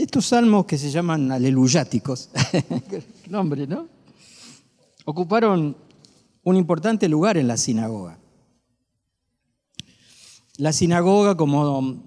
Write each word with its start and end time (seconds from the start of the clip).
Estos 0.00 0.28
salmos 0.28 0.64
que 0.64 0.78
se 0.78 0.90
llaman 0.90 1.30
aleluyáticos, 1.30 2.30
nombre, 3.28 3.66
¿no? 3.66 3.86
Ocuparon 5.04 5.76
un 6.42 6.56
importante 6.56 7.06
lugar 7.06 7.36
en 7.36 7.46
la 7.46 7.58
sinagoga. 7.58 8.18
La 10.56 10.72
sinagoga, 10.72 11.36
como 11.36 12.02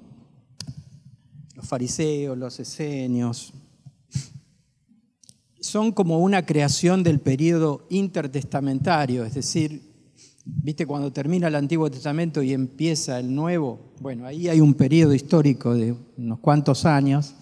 los 1.54 1.68
fariseos, 1.68 2.36
los 2.36 2.60
esenios, 2.60 3.54
son 5.60 5.92
como 5.92 6.18
una 6.18 6.48
creación 6.48 7.04
del 7.04 7.20
periodo 7.20 7.86
intertestamentario, 7.92 9.24
es 9.24 9.36
decir, 9.36 9.94
viste 10.44 10.88
cuando 10.88 11.14
termina 11.14 11.48
el 11.48 11.54
Antiguo 11.54 11.92
Testamento 11.92 12.42
y 12.42 12.54
empieza 12.54 13.20
el 13.20 13.36
Nuevo, 13.36 13.94
bueno, 14.00 14.26
ahí 14.26 14.48
hay 14.50 14.62
un 14.62 14.74
periodo 14.74 15.14
histórico 15.14 15.76
de 15.76 15.96
unos 16.18 16.40
cuantos 16.40 16.86
años, 16.86 17.36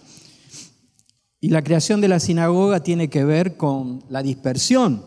y 1.42 1.50
la 1.50 1.64
creación 1.64 2.00
de 2.00 2.08
la 2.08 2.20
sinagoga 2.20 2.82
tiene 2.82 3.10
que 3.10 3.26
ver 3.26 3.58
con 3.58 4.04
la 4.10 4.22
dispersión 4.22 5.04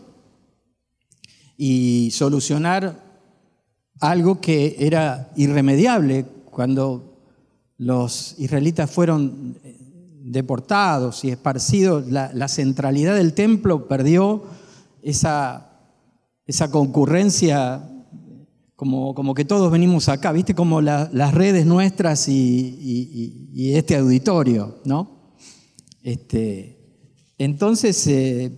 y 1.57 2.09
solucionar 2.11 3.01
algo 4.01 4.41
que 4.41 4.75
era 4.77 5.31
irremediable 5.37 6.25
cuando 6.51 7.21
los 7.77 8.35
israelitas 8.37 8.91
fueron 8.91 9.57
eh, 9.63 9.77
deportados 10.25 11.23
y 11.23 11.29
esparcidos, 11.29 12.07
la, 12.07 12.47
centralidad 12.49 13.15
del 13.15 13.33
templo 13.33 13.87
perdió 13.87 14.43
esa, 15.01 15.69
esa 16.45 16.69
concurrencia 16.69 17.89
como, 18.75 19.15
como, 19.15 19.33
que 19.33 19.45
todos 19.45 19.71
venimos 19.71 20.09
acá, 20.09 20.33
¿viste? 20.33 20.53
Como 20.53 20.81
las 20.81 21.33
redes 21.33 21.65
nuestras 21.65 22.27
y, 22.27 23.71
este 23.73 23.95
auditorio, 23.95 24.79
¿no? 24.83 25.14
Este, 26.05 26.77
entonces, 27.39 28.05
eh, 28.05 28.51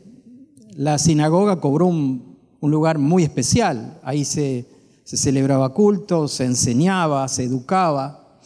la 0.76 0.98
sinagoga 0.98 1.62
cobró 1.62 1.86
un, 1.88 2.36
lugar 2.60 2.98
muy 2.98 3.24
especial. 3.24 4.02
Ahí 4.04 4.26
se, 4.26 4.66
celebraba 5.06 5.74
culto, 5.74 6.28
se 6.28 6.44
enseñaba, 6.44 7.26
se 7.30 7.46
educaba. 7.46 8.42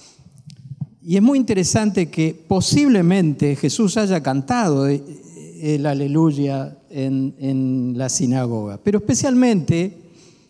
Y 1.01 1.15
es 1.15 1.23
muy 1.23 1.39
interesante 1.39 2.11
que 2.11 2.45
posiblemente 2.47 3.55
Jesús 3.55 3.97
haya 3.97 4.21
cantado 4.21 4.85
el 4.85 5.85
aleluya 5.87 6.77
en, 6.91 7.97
la 7.97 8.07
sinagoga, 8.07 8.79
pero 8.83 8.99
especialmente 8.99 9.97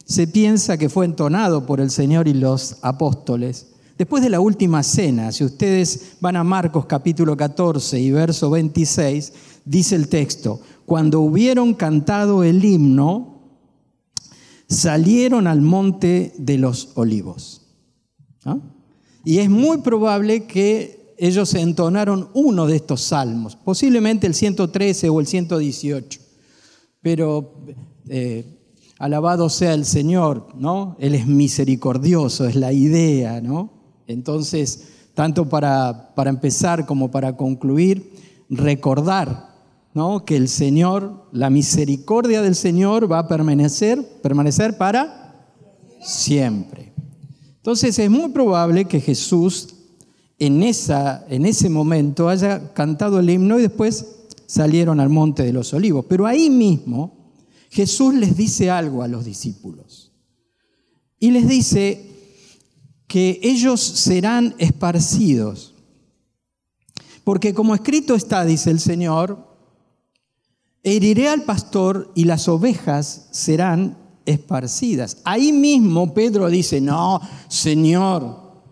se 0.04 0.28
piensa 0.28 0.78
que 0.78 0.90
fue 0.90 1.06
entonado 1.06 1.66
por 1.66 1.80
el 1.80 1.90
Señor 1.90 2.28
y 2.28 2.34
los 2.34 2.80
apóstoles. 2.82 3.71
Después 4.02 4.24
de 4.24 4.32
la 4.32 4.40
última 4.40 4.82
cena, 4.82 5.32
si 5.32 5.44
ustedes 5.44 6.14
van 6.20 6.36
a 6.36 6.44
Marcos 6.44 6.88
capítulo 6.88 7.38
14 7.38 8.00
y 8.00 8.10
verso 8.10 8.50
26, 8.50 9.32
dice 9.64 9.96
el 9.96 10.08
texto, 10.08 10.60
cuando 10.88 11.20
hubieron 11.20 11.76
cantado 11.76 12.44
el 12.44 12.66
himno, 12.66 13.60
salieron 14.68 15.46
al 15.46 15.62
monte 15.62 16.34
de 16.40 16.58
los 16.58 16.94
olivos. 16.96 17.62
¿Ah? 18.44 18.58
Y 19.24 19.38
es 19.38 19.52
muy 19.52 19.82
probable 19.82 20.48
que 20.48 21.14
ellos 21.20 21.54
entonaron 21.54 22.30
uno 22.34 22.66
de 22.66 22.78
estos 22.78 23.02
salmos, 23.02 23.56
posiblemente 23.56 24.26
el 24.26 24.34
113 24.34 25.10
o 25.10 25.20
el 25.20 25.28
118. 25.28 26.20
Pero 27.04 27.54
eh, 28.10 28.84
alabado 28.98 29.48
sea 29.48 29.76
el 29.76 29.86
Señor, 29.86 30.56
¿no? 30.56 30.96
Él 31.00 31.14
es 31.14 31.28
misericordioso, 31.28 32.48
es 32.48 32.56
la 32.56 32.74
idea, 32.74 33.42
¿no? 33.42 33.81
Entonces, 34.08 34.88
tanto 35.14 35.50
para, 35.50 36.14
para 36.16 36.30
empezar 36.30 36.86
como 36.86 37.12
para 37.12 37.36
concluir, 37.36 38.12
recordar 38.50 39.52
¿no? 39.94 40.26
que 40.26 40.36
el 40.36 40.48
Señor, 40.48 41.26
la 41.32 41.50
misericordia 41.50 42.42
del 42.42 42.56
Señor 42.56 43.12
va 43.12 43.20
a 43.20 43.28
permanecer, 43.28 44.04
permanecer 44.22 44.78
para 44.78 45.48
siempre. 46.02 46.92
Entonces 47.58 47.98
es 48.00 48.10
muy 48.10 48.30
probable 48.30 48.86
que 48.86 49.00
Jesús 49.00 49.76
en, 50.40 50.64
esa, 50.64 51.26
en 51.30 51.46
ese 51.46 51.70
momento 51.70 52.28
haya 52.28 52.74
cantado 52.74 53.20
el 53.20 53.30
himno 53.30 53.60
y 53.60 53.64
después 53.64 54.08
salieron 54.48 55.00
al 55.00 55.10
monte 55.10 55.44
de 55.44 55.54
los 55.54 55.74
olivos. 55.74 56.06
Pero 56.10 56.26
ahí 56.26 56.50
mismo 56.50 57.36
Jesús 57.70 58.16
les 58.16 58.36
dice 58.36 58.70
algo 58.72 59.04
a 59.04 59.08
los 59.08 59.24
discípulos. 59.24 60.12
Y 61.20 61.32
les 61.32 61.48
dice 61.48 62.11
que 63.12 63.42
ellos 63.44 63.82
serán 63.82 64.56
esparcidos. 64.58 65.76
Porque 67.26 67.54
como 67.54 67.76
escrito 67.76 68.16
está, 68.16 68.46
dice 68.46 68.72
el 68.72 68.80
Señor, 68.80 69.52
Heriré 70.84 71.28
al 71.28 71.44
pastor 71.44 72.12
y 72.16 72.24
las 72.24 72.48
ovejas 72.48 73.28
serán 73.32 73.98
esparcidas. 74.26 75.18
Ahí 75.26 75.52
mismo 75.52 76.14
Pedro 76.14 76.50
dice, 76.50 76.80
no, 76.80 77.20
Señor, 77.50 78.64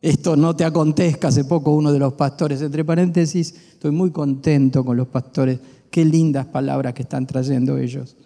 esto 0.00 0.36
no 0.36 0.54
te 0.54 0.64
acontezca. 0.64 1.28
Hace 1.28 1.44
poco 1.44 1.72
uno 1.72 1.92
de 1.92 1.98
los 1.98 2.12
pastores, 2.14 2.62
entre 2.62 2.84
paréntesis, 2.84 3.52
estoy 3.72 3.90
muy 3.90 4.12
contento 4.12 4.84
con 4.84 4.96
los 4.96 5.08
pastores. 5.08 5.58
Qué 5.90 6.04
lindas 6.04 6.46
palabras 6.46 6.94
que 6.94 7.02
están 7.02 7.26
trayendo 7.26 7.76
ellos. 7.76 8.16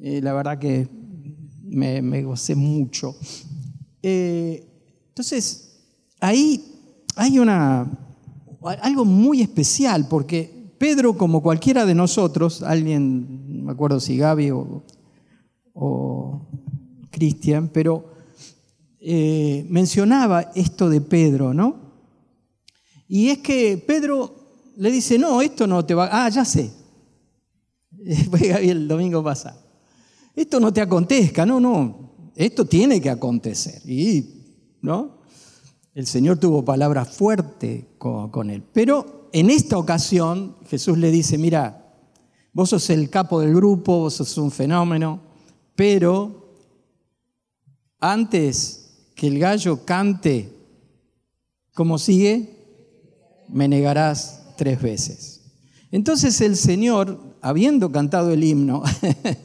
Eh, 0.00 0.20
la 0.22 0.34
verdad 0.34 0.58
que 0.58 0.86
me, 1.64 2.22
gocé 2.22 2.54
mucho. 2.54 3.16
Eh, 4.02 4.71
entonces, 5.12 5.74
ahí 6.20 6.64
hay 7.16 7.38
una, 7.38 7.86
algo 8.80 9.04
muy 9.04 9.42
especial 9.42 10.08
porque 10.08 10.72
Pedro, 10.78 11.18
como 11.18 11.42
cualquiera 11.42 11.84
de 11.84 11.94
nosotros, 11.94 12.62
alguien, 12.62 13.58
no 13.58 13.64
me 13.64 13.72
acuerdo 13.72 14.00
si 14.00 14.16
Gaby 14.16 14.52
o, 15.74 16.48
Cristian, 17.10 17.68
pero 17.68 18.14
eh, 19.00 19.66
mencionaba 19.68 20.50
esto 20.54 20.88
de 20.88 21.02
Pedro, 21.02 21.52
¿no? 21.52 21.76
Y 23.06 23.28
es 23.28 23.38
que 23.38 23.76
Pedro 23.76 24.34
le 24.78 24.90
dice, 24.90 25.18
no, 25.18 25.42
esto 25.42 25.66
no 25.66 25.84
te 25.84 25.92
va, 25.92 26.08
ah, 26.10 26.30
ya 26.30 26.46
sé, 26.46 26.70
fue 28.30 28.48
Gaby 28.48 28.70
el 28.70 28.88
domingo 28.88 29.22
pasado, 29.22 29.60
esto 30.34 30.58
no 30.58 30.72
te 30.72 30.80
acontezca, 30.80 31.44
no, 31.44 31.60
no, 31.60 32.30
esto 32.34 32.64
tiene 32.64 32.98
que 32.98 33.10
acontecer, 33.10 33.82
y, 33.84 34.41
¿no? 34.82 35.22
El 35.94 36.06
Señor 36.06 36.38
tuvo 36.38 36.64
palabra 36.64 37.04
fuerte 37.04 37.86
con, 37.98 38.50
él, 38.50 38.62
pero 38.72 39.28
en 39.32 39.50
esta 39.50 39.78
ocasión 39.78 40.56
Jesús 40.68 40.98
le 40.98 41.10
dice, 41.10 41.38
mira, 41.38 41.94
vos 42.52 42.70
sos 42.70 42.90
el 42.90 43.08
capo 43.08 43.40
del 43.40 43.54
grupo, 43.54 43.98
vos 44.00 44.14
sos 44.14 44.36
un 44.38 44.50
fenómeno, 44.50 45.20
pero 45.74 46.54
antes 48.00 49.10
que 49.14 49.28
el 49.28 49.38
gallo 49.38 49.84
cante, 49.84 50.52
¿cómo 51.74 51.98
sigue? 51.98 52.56
Me 53.48 53.68
negarás 53.68 54.54
tres 54.56 54.80
veces. 54.80 55.42
Entonces 55.90 56.40
el 56.40 56.56
Señor, 56.56 57.20
habiendo 57.42 57.92
cantado 57.92 58.32
el 58.32 58.42
himno 58.42 58.82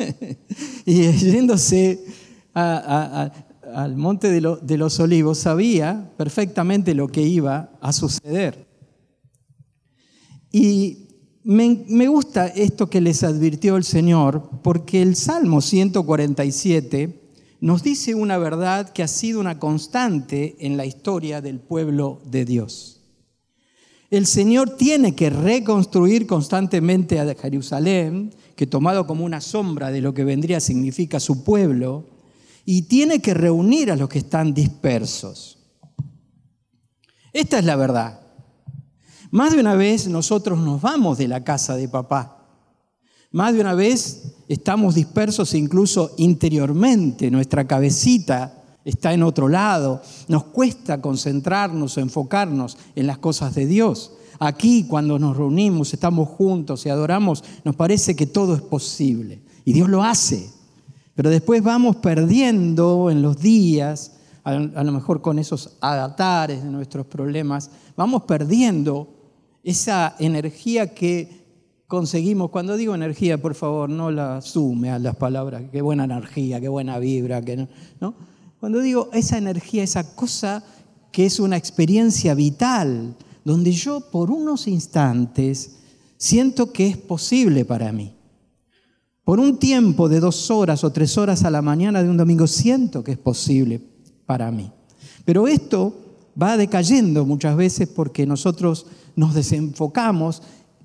y 0.86 1.12
yéndose 1.12 2.06
al 3.74 3.96
monte 3.96 4.32
de 4.32 4.78
los 4.78 5.00
olivos, 5.00 5.40
sabía 5.40 6.12
perfectamente 6.18 6.94
lo 6.94 7.08
que 7.08 7.22
iba 7.22 7.72
a 7.82 7.94
suceder. 7.94 8.68
Y 10.52 11.08
me, 11.44 12.08
gusta 12.08 12.48
esto 12.48 12.90
que 12.90 13.00
les 13.00 13.24
advirtió 13.24 13.78
el 13.78 13.86
Señor, 13.86 14.50
porque 14.64 15.02
el 15.02 15.16
Salmo 15.16 15.62
147 15.62 17.22
nos 17.62 17.84
dice 17.84 18.16
una 18.16 18.38
verdad 18.38 18.90
que 18.90 19.02
ha 19.02 19.08
sido 19.08 19.40
una 19.40 19.58
constante 19.58 20.58
en 20.60 20.76
la 20.76 20.86
historia 20.86 21.40
del 21.40 21.60
pueblo 21.60 22.22
de 22.26 22.44
Dios. 22.44 23.02
El 24.10 24.26
Señor 24.26 24.78
tiene 24.78 25.16
que 25.16 25.30
reconstruir 25.30 26.28
constantemente 26.28 27.20
a 27.20 27.34
Jerusalén, 27.34 28.34
que 28.58 28.68
tomado 28.68 29.08
como 29.08 29.24
una 29.24 29.40
sombra 29.40 29.92
de 29.92 30.02
lo 30.02 30.14
que 30.14 30.26
vendría 30.26 30.60
significa 30.60 31.20
su 31.20 31.44
pueblo, 31.46 32.17
y 32.70 32.82
tiene 32.82 33.22
que 33.22 33.34
reunir 33.34 33.90
a 33.90 33.96
los 33.96 34.10
que 34.10 34.18
están 34.18 34.54
dispersos. 34.54 35.58
Esta 37.32 37.60
es 37.60 37.66
la 37.66 37.78
verdad. 37.78 38.20
Más 39.32 39.54
de 39.54 39.62
una 39.62 39.76
vez 39.76 40.10
nosotros 40.10 40.60
nos 40.60 40.82
vamos 40.82 41.18
de 41.18 41.30
la 41.30 41.46
casa 41.46 41.78
de 41.78 41.88
papá. 41.88 42.46
Más 43.32 43.54
de 43.54 43.62
una 43.62 43.74
vez 43.74 44.36
estamos 44.50 44.96
dispersos 44.96 45.54
incluso 45.54 46.14
interiormente, 46.18 47.32
nuestra 47.32 47.66
cabecita 47.66 48.62
está 48.84 49.14
en 49.14 49.24
otro 49.24 49.48
lado, 49.48 50.02
nos 50.28 50.44
cuesta 50.44 51.00
concentrarnos 51.00 51.96
o 51.96 52.02
enfocarnos 52.02 52.78
en 52.98 53.08
las 53.08 53.18
cosas 53.20 53.56
de 53.56 53.66
Dios. 53.66 54.12
Aquí 54.40 54.88
cuando 54.90 55.18
nos 55.18 55.38
reunimos, 55.38 55.94
estamos 55.94 56.28
juntos 56.28 56.86
y 56.86 56.90
adoramos, 56.90 57.46
nos 57.64 57.78
parece 57.78 58.14
que 58.18 58.26
todo 58.26 58.56
es 58.56 58.62
posible 58.62 59.42
y 59.64 59.72
Dios 59.72 59.88
lo 59.88 60.04
hace. 60.04 60.57
Pero 61.18 61.32
después 61.32 61.64
vamos 61.64 61.96
perdiendo 61.96 63.10
en 63.10 63.24
los 63.24 63.40
días, 63.40 64.12
a 64.44 64.54
lo 64.54 64.92
mejor 64.92 65.24
con 65.24 65.40
esos 65.40 65.76
avatares 65.82 66.64
de 66.64 66.70
nuestros 66.70 67.08
problemas, 67.08 67.72
vamos 67.96 68.22
perdiendo 68.22 69.08
esa 69.64 70.16
energía 70.20 70.94
que 70.94 71.44
conseguimos, 71.88 72.52
cuando 72.52 72.78
digo 72.78 72.94
energía, 72.94 73.42
por 73.42 73.56
favor, 73.56 73.90
no 73.90 74.12
la 74.12 74.42
sume 74.42 74.92
a 74.92 75.00
las 75.00 75.16
palabras, 75.16 75.64
qué 75.72 75.82
buena 75.82 76.04
energía, 76.04 76.62
qué 76.62 76.70
buena 76.70 77.00
vibra, 77.00 77.42
que 77.42 77.58
no, 77.58 77.68
¿no? 78.00 78.14
Cuando 78.60 78.80
digo 78.80 79.10
esa 79.12 79.40
energía, 79.40 79.82
esa 79.82 80.16
cosa 80.16 80.64
que 81.12 81.26
es 81.26 81.40
una 81.40 81.58
experiencia 81.58 82.36
vital, 82.36 83.16
donde 83.44 83.72
yo 83.72 84.02
por 84.12 84.30
unos 84.30 84.68
instantes 84.68 85.78
siento 86.16 86.72
que 86.72 86.86
es 86.86 86.98
posible 86.98 87.66
para 87.66 87.92
mí. 87.92 88.17
Por 89.28 89.42
un 89.42 89.58
tiempo 89.60 90.08
de 90.08 90.22
dos 90.22 90.50
horas 90.52 90.86
o 90.86 90.94
tres 90.94 91.18
horas 91.18 91.44
a 91.44 91.52
la 91.52 91.62
mañana 91.62 92.02
de 92.02 92.08
un 92.08 92.16
domingo 92.16 92.48
siento 92.48 93.04
que 93.04 93.12
es 93.12 93.18
posible 93.18 93.82
para 94.26 94.50
mí. 94.52 94.72
Pero 95.26 95.50
esto 95.50 95.94
va 96.42 96.56
decayendo 96.56 97.26
muchas 97.26 97.58
veces 97.58 97.90
porque 97.90 98.26
nosotros 98.26 98.86
nos 99.18 99.34
desenfocamos 99.34 100.44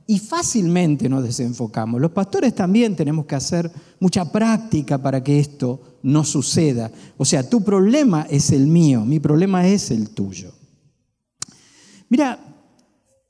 y 0.09 0.19
fácilmente 0.19 1.09
nos 1.09 1.23
desenfocamos. 1.23 2.01
Los 2.01 2.11
pastores 2.11 2.53
también 2.53 2.97
tenemos 2.97 3.27
que 3.27 3.37
hacer 3.37 3.71
mucha 4.01 4.33
práctica 4.33 4.99
para 4.99 5.23
que 5.23 5.39
esto 5.39 5.81
no 6.03 6.25
suceda. 6.25 6.91
O 7.19 7.25
sea, 7.25 7.49
tu 7.49 7.63
problema 7.63 8.27
es 8.29 8.51
el 8.51 8.67
mío, 8.67 9.05
mi 9.05 9.21
problema 9.21 9.69
es 9.69 9.93
el 9.93 10.11
tuyo. 10.11 10.51
Mira, 12.09 12.52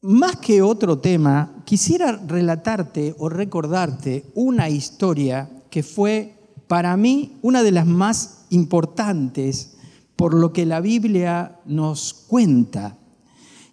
más 0.03 0.37
que 0.37 0.63
otro 0.63 0.99
tema, 0.99 1.63
quisiera 1.65 2.13
relatarte 2.13 3.15
o 3.19 3.29
recordarte 3.29 4.27
una 4.35 4.69
historia 4.69 5.49
que 5.71 5.83
fue 5.83 6.35
para 6.67 6.97
mí 6.97 7.39
una 7.43 7.63
de 7.63 7.71
las 7.71 7.87
más 7.87 8.47
importantes 8.51 9.75
por 10.17 10.35
lo 10.35 10.53
que 10.53 10.67
la 10.67 10.81
Biblia 10.81 11.61
nos 11.65 12.13
cuenta 12.13 12.99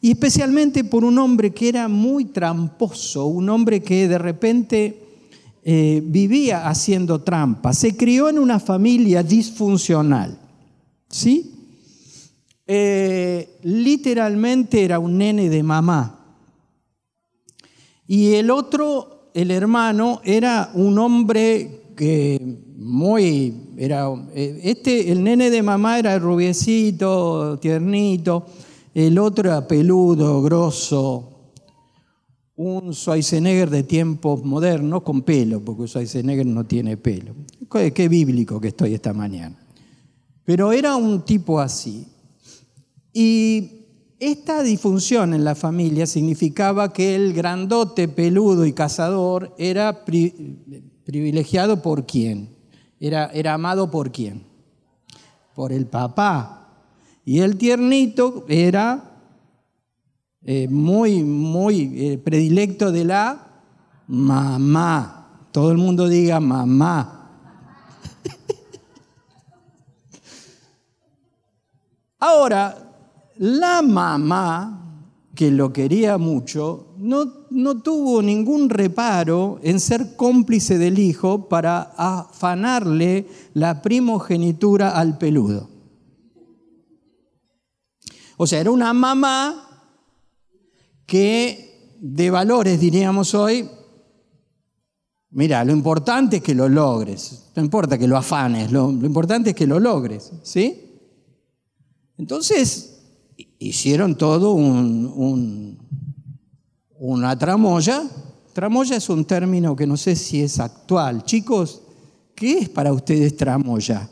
y 0.01 0.11
especialmente 0.11 0.83
por 0.83 1.03
un 1.03 1.17
hombre 1.17 1.53
que 1.53 1.67
era 1.67 1.87
muy 1.87 2.25
tramposo, 2.25 3.25
un 3.25 3.49
hombre 3.49 3.81
que 3.81 4.07
de 4.07 4.17
repente 4.17 5.03
eh, 5.63 6.01
vivía 6.05 6.69
haciendo 6.69 7.21
trampa. 7.21 7.73
Se 7.73 7.97
crió 7.97 8.29
en 8.29 8.39
una 8.39 8.59
familia 8.59 9.23
disfuncional. 9.23 10.39
¿Sí? 11.09 11.51
Eh, 12.65 13.57
literalmente 13.63 14.85
era 14.85 14.99
un 14.99 15.17
nene 15.17 15.49
de 15.49 15.63
mamá. 15.63 16.18
Y 18.11 18.33
el 18.33 18.49
otro, 18.49 19.29
el 19.35 19.51
hermano, 19.51 20.19
era 20.23 20.71
un 20.73 20.97
hombre 20.97 21.93
que 21.95 22.41
muy 22.75 23.53
era 23.77 24.07
eh, 24.33 24.61
este 24.63 25.11
el 25.11 25.23
nene 25.23 25.51
de 25.51 25.61
mamá 25.61 25.99
era 25.99 26.17
rubiecito, 26.17 27.59
tiernito 27.59 28.47
el 28.95 29.19
otro 29.19 29.49
era 29.49 29.67
peludo, 29.67 30.41
grosso, 30.41 31.51
un 32.55 32.95
Schwarzenegger 32.95 33.69
de 33.69 33.83
tiempos 33.83 34.43
modernos 34.43 35.03
con 35.03 35.21
pelo, 35.21 35.63
porque 35.63 35.87
Schwarzenegger 35.87 36.47
no 36.47 36.65
tiene 36.65 36.97
pelo. 36.97 37.35
Qué 37.93 38.09
bíblico 38.09 38.59
que 38.59 38.69
estoy 38.69 38.95
esta 38.95 39.13
mañana. 39.13 39.55
Pero 40.43 40.71
era 40.71 40.95
un 40.95 41.23
tipo 41.23 41.59
así. 41.59 42.07
Y 43.13 43.78
esta 44.19 44.63
disfunción 44.63 45.33
en 45.33 45.45
la 45.45 45.55
familia 45.55 46.05
significaba 46.05 46.91
que 46.91 47.15
el 47.15 47.33
grandote, 47.33 48.09
peludo 48.09 48.65
y 48.65 48.73
cazador 48.73 49.55
era 49.57 50.03
privilegiado 50.03 51.81
por 51.81 52.05
quién? 52.05 52.49
Era, 52.99 53.53
amado 53.53 53.89
por 53.89 54.11
quién? 54.11 54.43
Por 55.55 55.71
el 55.71 55.87
papá, 55.87 56.67
y 57.23 57.39
el 57.39 57.57
tiernito 57.57 58.45
era 58.49 59.21
eh, 60.43 60.67
muy, 60.67 61.23
muy 61.23 61.93
eh, 61.95 62.17
predilecto 62.17 62.91
de 62.91 63.05
la 63.05 63.63
mamá. 64.07 65.47
Todo 65.51 65.71
el 65.71 65.77
mundo 65.77 66.07
diga 66.07 66.39
mamá. 66.39 67.31
Ahora, 72.19 72.88
la 73.39 73.81
mamá, 73.81 75.05
que 75.33 75.49
lo 75.49 75.71
quería 75.71 76.17
mucho, 76.17 76.93
no, 76.97 77.45
no 77.49 77.81
tuvo 77.81 78.21
ningún 78.21 78.69
reparo 78.69 79.59
en 79.63 79.79
ser 79.79 80.17
cómplice 80.17 80.77
del 80.77 80.99
hijo 80.99 81.47
para 81.47 81.93
afanarle 81.97 83.25
la 83.53 83.81
primogenitura 83.81 84.89
al 84.89 85.17
peludo. 85.17 85.69
O 88.35 88.45
sea, 88.45 88.59
era 88.59 88.71
una 88.71 88.93
mamá 88.93 89.85
que 91.05 91.95
de 92.01 92.29
valores, 92.29 92.77
diríamos 92.77 93.33
hoy, 93.33 93.69
mira, 95.29 95.63
lo 95.63 95.71
importante 95.71 96.37
es 96.37 96.43
que 96.43 96.55
lo 96.55 96.67
logres, 96.67 97.51
no 97.55 97.63
importa 97.63 97.97
que 97.97 98.07
lo 98.07 98.17
afanes, 98.17 98.69
lo, 98.69 98.89
importante 98.89 99.51
es 99.51 99.55
que 99.55 99.67
lo 99.67 99.79
logres, 99.79 100.33
¿sí? 100.43 101.05
Entonces, 102.17 102.98
hicieron 103.59 104.15
todo 104.15 104.53
un, 104.53 105.77
una 106.97 107.37
tramoya. 107.37 108.03
Tramoya 108.53 108.97
es 108.97 109.09
un 109.09 109.25
término 109.25 109.75
que 109.75 109.87
no 109.87 109.97
sé 109.97 110.15
si 110.15 110.41
es 110.41 110.59
actual. 110.59 111.23
Chicos, 111.23 111.81
¿qué 112.35 112.59
es 112.59 112.69
para 112.69 112.91
ustedes 112.91 113.35
tramoya? 113.37 114.09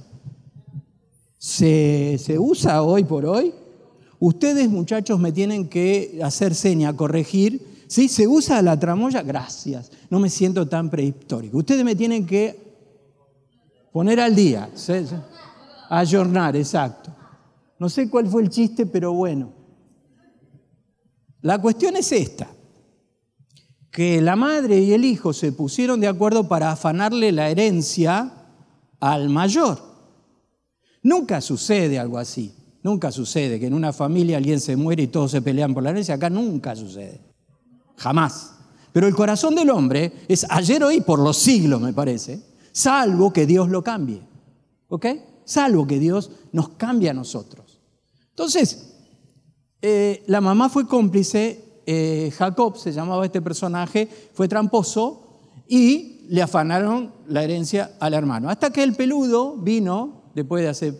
¿Se, 1.37 2.17
¿Se 2.23 2.37
usa 2.37 2.81
hoy 2.81 3.03
por 3.03 3.25
hoy? 3.25 3.53
Ustedes, 4.19 4.69
muchachos, 4.69 5.19
me 5.19 5.31
tienen 5.31 5.67
que 5.67 6.19
hacer 6.23 6.55
seña, 6.55 6.95
corregir. 6.95 7.77
¿Sí? 7.87 8.09
¿Se 8.09 8.27
usa 8.27 8.61
la 8.61 8.77
tramoya? 8.77 9.21
Gracias. 9.21 9.91
No 10.09 10.19
me 10.19 10.29
siento 10.29 10.67
tan 10.67 10.89
prehistórico. 10.89 11.57
Ustedes 11.57 11.83
me 11.83 11.95
tienen 11.95 12.25
que 12.25 12.67
poner 13.91 14.19
al 14.19 14.35
día. 14.35 14.69
Ayornar, 15.89 16.55
exacto. 16.55 17.16
No 17.79 17.89
sé 17.89 18.09
cuál 18.09 18.27
fue 18.27 18.41
el 18.41 18.49
chiste, 18.49 18.85
pero 18.85 19.13
bueno. 19.13 19.53
La 21.41 21.61
cuestión 21.61 21.95
es 21.95 22.11
esta. 22.11 22.49
Que 23.91 24.21
la 24.21 24.35
madre 24.35 24.79
y 24.79 24.93
el 24.93 25.05
hijo 25.05 25.33
se 25.33 25.51
pusieron 25.51 25.99
de 25.99 26.07
acuerdo 26.07 26.47
para 26.47 26.71
afanarle 26.71 27.31
la 27.31 27.49
herencia 27.49 28.31
al 28.99 29.29
mayor. 29.29 29.79
Nunca 31.03 31.41
sucede 31.41 31.99
algo 31.99 32.17
así. 32.17 32.53
Nunca 32.83 33.11
sucede 33.11 33.59
que 33.59 33.67
en 33.67 33.73
una 33.73 33.93
familia 33.93 34.37
alguien 34.37 34.59
se 34.59 34.75
muere 34.75 35.03
y 35.03 35.07
todos 35.07 35.31
se 35.31 35.41
pelean 35.41 35.73
por 35.73 35.83
la 35.83 35.89
herencia. 35.89 36.15
Acá 36.15 36.29
nunca 36.29 36.75
sucede. 36.75 37.21
Jamás. 37.97 38.53
Pero 38.93 39.07
el 39.07 39.15
corazón 39.15 39.55
del 39.55 39.69
hombre 39.69 40.11
es 40.27 40.45
ayer, 40.49 40.83
hoy, 40.83 41.01
por 41.01 41.19
los 41.19 41.37
siglos, 41.37 41.81
me 41.81 41.93
parece, 41.93 42.41
salvo 42.71 43.31
que 43.31 43.45
Dios 43.45 43.69
lo 43.69 43.83
cambie. 43.83 44.21
¿Ok? 44.89 45.05
Salvo 45.43 45.85
que 45.85 45.99
Dios 45.99 46.31
nos 46.51 46.69
cambie 46.69 47.09
a 47.09 47.13
nosotros. 47.13 47.66
Entonces, 48.37 48.93
eh, 49.81 50.23
la 50.27 50.41
mamá 50.41 50.69
fue 50.69 50.87
cómplice, 50.87 51.81
eh, 51.87 52.31
Jacob 52.37 52.77
se 52.77 52.91
llamaba 52.91 53.25
este 53.25 53.41
personaje, 53.41 54.07
fue 54.31 54.47
tramposo 54.47 55.39
y 55.67 56.27
le 56.29 56.43
afanaron 56.43 57.13
la 57.27 57.43
herencia 57.43 57.93
al 57.99 58.13
hermano. 58.13 58.47
Hasta 58.47 58.69
que 58.69 58.83
el 58.83 58.93
peludo 58.93 59.57
vino, 59.57 60.31
después 60.35 60.61
de 60.61 60.69
hacer 60.69 60.93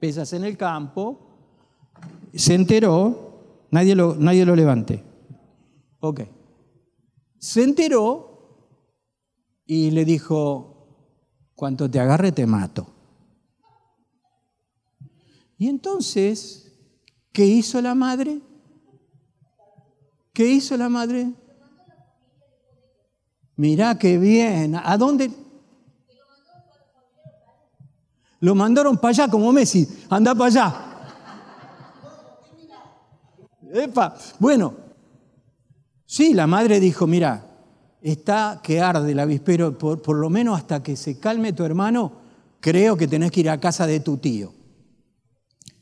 pesas 0.00 0.32
en 0.32 0.44
el 0.44 0.56
campo, 0.56 1.20
se 2.32 2.54
enteró, 2.54 3.66
nadie 3.70 3.94
lo, 3.94 4.14
nadie 4.14 4.46
lo 4.46 4.56
levante. 4.56 5.04
Ok. 6.00 6.22
Se 7.36 7.64
enteró 7.64 8.78
y 9.66 9.90
le 9.90 10.06
dijo, 10.06 10.86
cuanto 11.54 11.90
te 11.90 12.00
agarre 12.00 12.32
te 12.32 12.46
mato. 12.46 12.91
Y 15.62 15.68
entonces, 15.68 16.72
¿qué 17.32 17.46
hizo 17.46 17.80
la 17.80 17.94
madre? 17.94 18.40
¿Qué 20.32 20.44
hizo 20.44 20.76
la 20.76 20.88
madre? 20.88 21.32
Mirá 23.54 23.96
qué 23.96 24.18
bien. 24.18 24.74
¿A 24.74 24.98
dónde? 24.98 25.30
Lo 28.40 28.56
mandaron 28.56 28.96
para 28.96 29.10
allá 29.10 29.28
como 29.28 29.52
Messi, 29.52 29.86
anda 30.10 30.34
para 30.34 30.46
allá. 30.46 30.74
Epa, 33.72 34.16
bueno, 34.40 34.74
sí, 36.04 36.34
la 36.34 36.48
madre 36.48 36.80
dijo, 36.80 37.06
mira, 37.06 37.46
está 38.00 38.58
que 38.64 38.80
arde 38.80 39.12
el 39.12 39.20
avispero, 39.20 39.78
por, 39.78 40.02
por 40.02 40.16
lo 40.16 40.28
menos 40.28 40.58
hasta 40.58 40.82
que 40.82 40.96
se 40.96 41.20
calme 41.20 41.52
tu 41.52 41.62
hermano, 41.62 42.10
creo 42.58 42.96
que 42.96 43.06
tenés 43.06 43.30
que 43.30 43.42
ir 43.42 43.50
a 43.50 43.60
casa 43.60 43.86
de 43.86 44.00
tu 44.00 44.16
tío. 44.16 44.60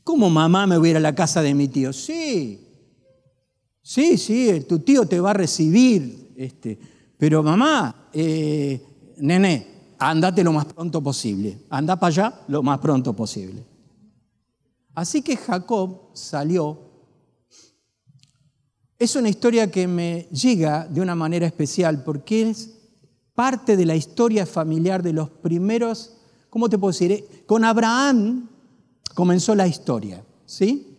¿Cómo 0.03 0.29
mamá 0.29 0.67
me 0.67 0.77
voy 0.77 0.93
a 0.93 0.99
la 0.99 1.13
casa 1.13 1.41
de 1.41 1.53
mi 1.53 1.67
tío? 1.67 1.93
Sí, 1.93 2.67
sí, 3.81 4.17
sí, 4.17 4.65
tu 4.67 4.79
tío 4.79 5.05
te 5.05 5.19
va 5.19 5.31
a 5.31 5.33
recibir, 5.33 6.33
este, 6.35 6.77
pero 7.17 7.43
mamá, 7.43 8.09
eh, 8.13 8.81
nene, 9.17 9.67
andate 9.99 10.43
lo 10.43 10.53
más 10.53 10.65
pronto 10.65 11.01
posible. 11.01 11.59
Anda 11.69 11.95
para 11.97 12.07
allá 12.07 12.41
lo 12.47 12.63
más 12.63 12.79
pronto 12.79 13.13
posible. 13.13 13.63
Así 14.93 15.21
que 15.21 15.37
Jacob 15.37 16.09
salió 16.13 16.91
es 19.01 19.15
una 19.15 19.29
historia 19.29 19.71
que 19.71 19.87
me 19.87 20.27
llega 20.31 20.87
de 20.87 21.01
una 21.01 21.15
manera 21.15 21.47
especial 21.47 22.03
porque 22.03 22.51
es 22.51 22.69
parte 23.33 23.75
de 23.75 23.87
la 23.87 23.95
historia 23.95 24.45
familiar 24.45 25.01
de 25.01 25.11
los 25.11 25.27
primeros, 25.27 26.17
¿cómo 26.51 26.69
te 26.69 26.77
puedo 26.77 26.91
decir? 26.91 27.43
Con 27.47 27.65
Abraham 27.65 28.47
comenzó 29.13 29.55
la 29.55 29.67
historia, 29.67 30.23
¿sí? 30.45 30.97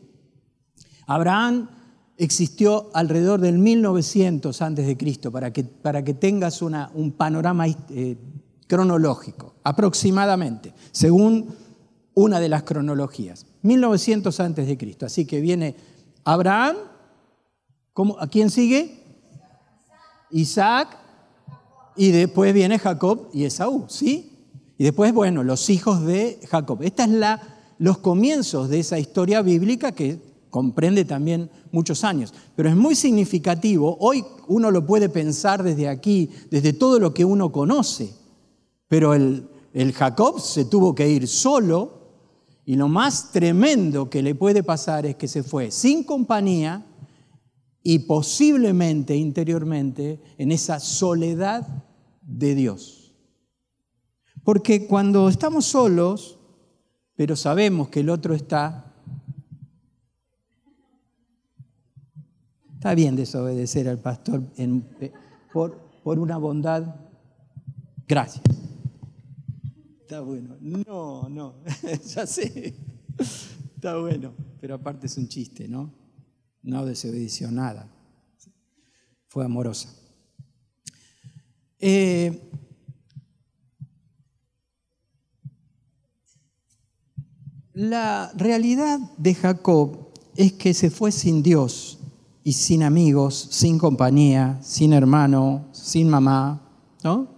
Abraham 1.07 1.69
existió 2.17 2.91
alrededor 2.95 3.41
del 3.41 3.59
1900 3.59 4.63
antes 4.63 4.87
de 4.87 4.97
Cristo 4.97 5.33
para 5.33 5.53
que, 5.53 5.65
para 5.65 6.05
que 6.05 6.15
tengas 6.15 6.63
una, 6.63 6.91
un 6.95 7.13
panorama 7.13 7.67
eh, 7.67 8.17
cronológico, 8.67 9.57
aproximadamente, 9.65 10.73
según 10.93 11.55
una 12.15 12.41
de 12.41 12.49
las 12.49 12.63
cronologías. 12.63 13.47
1900 13.63 14.41
antes 14.41 14.67
de 14.67 14.77
Cristo. 14.77 15.07
Así 15.07 15.25
que 15.25 15.41
viene 15.41 15.77
Abraham, 16.25 16.77
¿a 18.19 18.27
quién 18.29 18.51
sigue? 18.51 19.01
Isaac, 20.31 20.99
y 21.97 22.11
después 22.11 22.55
viene 22.55 22.79
Jacob 22.79 23.29
y 23.33 23.45
Esaú, 23.45 23.87
¿sí? 23.89 24.33
Y 24.79 24.85
después, 24.85 25.13
bueno, 25.13 25.45
los 25.45 25.69
hijos 25.71 26.05
de 26.05 26.41
Jacob. 26.51 26.83
Estos 26.83 27.07
es 27.07 27.13
la, 27.13 27.41
los 27.83 27.99
comienzos 27.99 28.69
de 28.69 28.79
esa 28.79 29.01
historia 29.01 29.43
bíblica 29.43 29.91
que 29.91 30.17
comprende 30.51 31.05
también 31.05 31.51
muchos 31.73 32.05
años. 32.05 32.33
Pero 32.55 32.69
es 32.69 32.77
muy 32.77 32.95
significativo, 32.95 33.97
hoy 33.99 34.25
uno 34.47 34.71
lo 34.71 34.87
puede 34.87 35.09
pensar 35.09 35.65
desde 35.65 35.89
aquí, 35.89 36.31
desde 36.49 36.75
todo 36.75 37.01
lo 37.01 37.13
que 37.13 37.25
uno 37.25 37.51
conoce, 37.51 38.15
pero 38.87 39.15
el, 39.15 39.49
Jacob 39.95 40.39
se 40.39 40.67
tuvo 40.67 40.95
que 40.95 41.09
ir 41.09 41.27
solo 41.27 42.13
y 42.65 42.77
lo 42.77 42.87
más 42.87 43.33
tremendo 43.33 44.09
que 44.09 44.23
le 44.23 44.37
puede 44.37 44.63
pasar 44.63 45.05
es 45.05 45.17
que 45.17 45.27
se 45.27 45.43
fue 45.43 45.73
sin 45.73 46.05
compañía 46.05 46.87
y 47.83 48.01
posiblemente 48.01 49.17
interiormente 49.17 50.23
en 50.39 50.53
esa 50.53 50.79
soledad 50.79 51.67
de 52.21 52.55
Dios. 52.55 53.17
Porque 54.45 54.87
cuando 54.87 55.29
estamos 55.29 55.65
solos, 55.65 56.39
pero 57.17 57.37
sabemos 57.37 57.89
que 57.89 58.01
el 58.01 58.11
otro 58.11 58.35
está, 58.35 58.93
está 62.75 62.95
bien 62.95 63.17
desobedecer 63.17 63.89
al 63.89 63.99
pastor 63.99 64.43
por, 65.53 65.79
por 66.03 66.19
una 66.19 66.37
bondad. 66.37 66.97
Gracias. 68.09 68.43
Está 70.01 70.21
bueno. 70.21 70.57
No, 70.61 71.29
no, 71.29 71.63
ya 72.15 72.27
sé. 72.27 72.75
Está 73.75 73.97
bueno, 73.97 74.35
pero 74.61 74.75
aparte 74.75 75.07
es 75.07 75.17
un 75.17 75.29
chiste, 75.29 75.69
¿no? 75.69 75.93
No 76.63 76.85
desobedeció 76.87 77.51
nada. 77.51 77.89
Fue 79.27 79.45
amorosa. 79.45 79.89
Eh, 81.79 82.51
la 87.75 88.33
realidad 88.37 89.01
de 89.17 89.35
Jacob 89.35 90.09
es 90.37 90.53
que 90.53 90.75
se 90.75 90.91
fue 90.91 91.13
sin 91.13 91.43
Dios 91.43 91.99
y 92.45 92.53
sin 92.53 92.83
amigos, 92.83 93.49
sin 93.51 93.79
compañía, 93.79 94.59
sin 94.63 94.93
hermano, 94.93 95.67
sin 95.73 96.09
mamá, 96.09 96.61
¿no? 97.03 97.29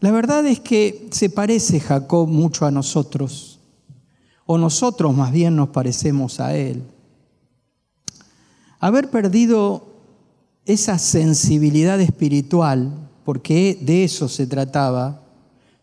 La 0.00 0.10
verdad 0.10 0.46
es 0.46 0.60
que 0.60 1.08
se 1.10 1.28
parece 1.28 1.78
Jacob 1.78 2.26
mucho 2.28 2.64
a 2.66 2.70
nosotros, 2.70 3.60
o 4.46 4.58
nosotros 4.58 5.14
más 5.14 5.30
bien 5.30 5.56
nos 5.56 5.68
parecemos 5.68 6.40
a 6.40 6.56
él. 6.56 6.82
Haber 8.78 9.10
perdido 9.10 9.86
esa 10.64 10.98
sensibilidad 10.98 12.00
espiritual, 12.00 13.10
porque 13.24 13.78
de 13.80 14.04
eso 14.04 14.28
se 14.28 14.46
trataba, 14.46 15.22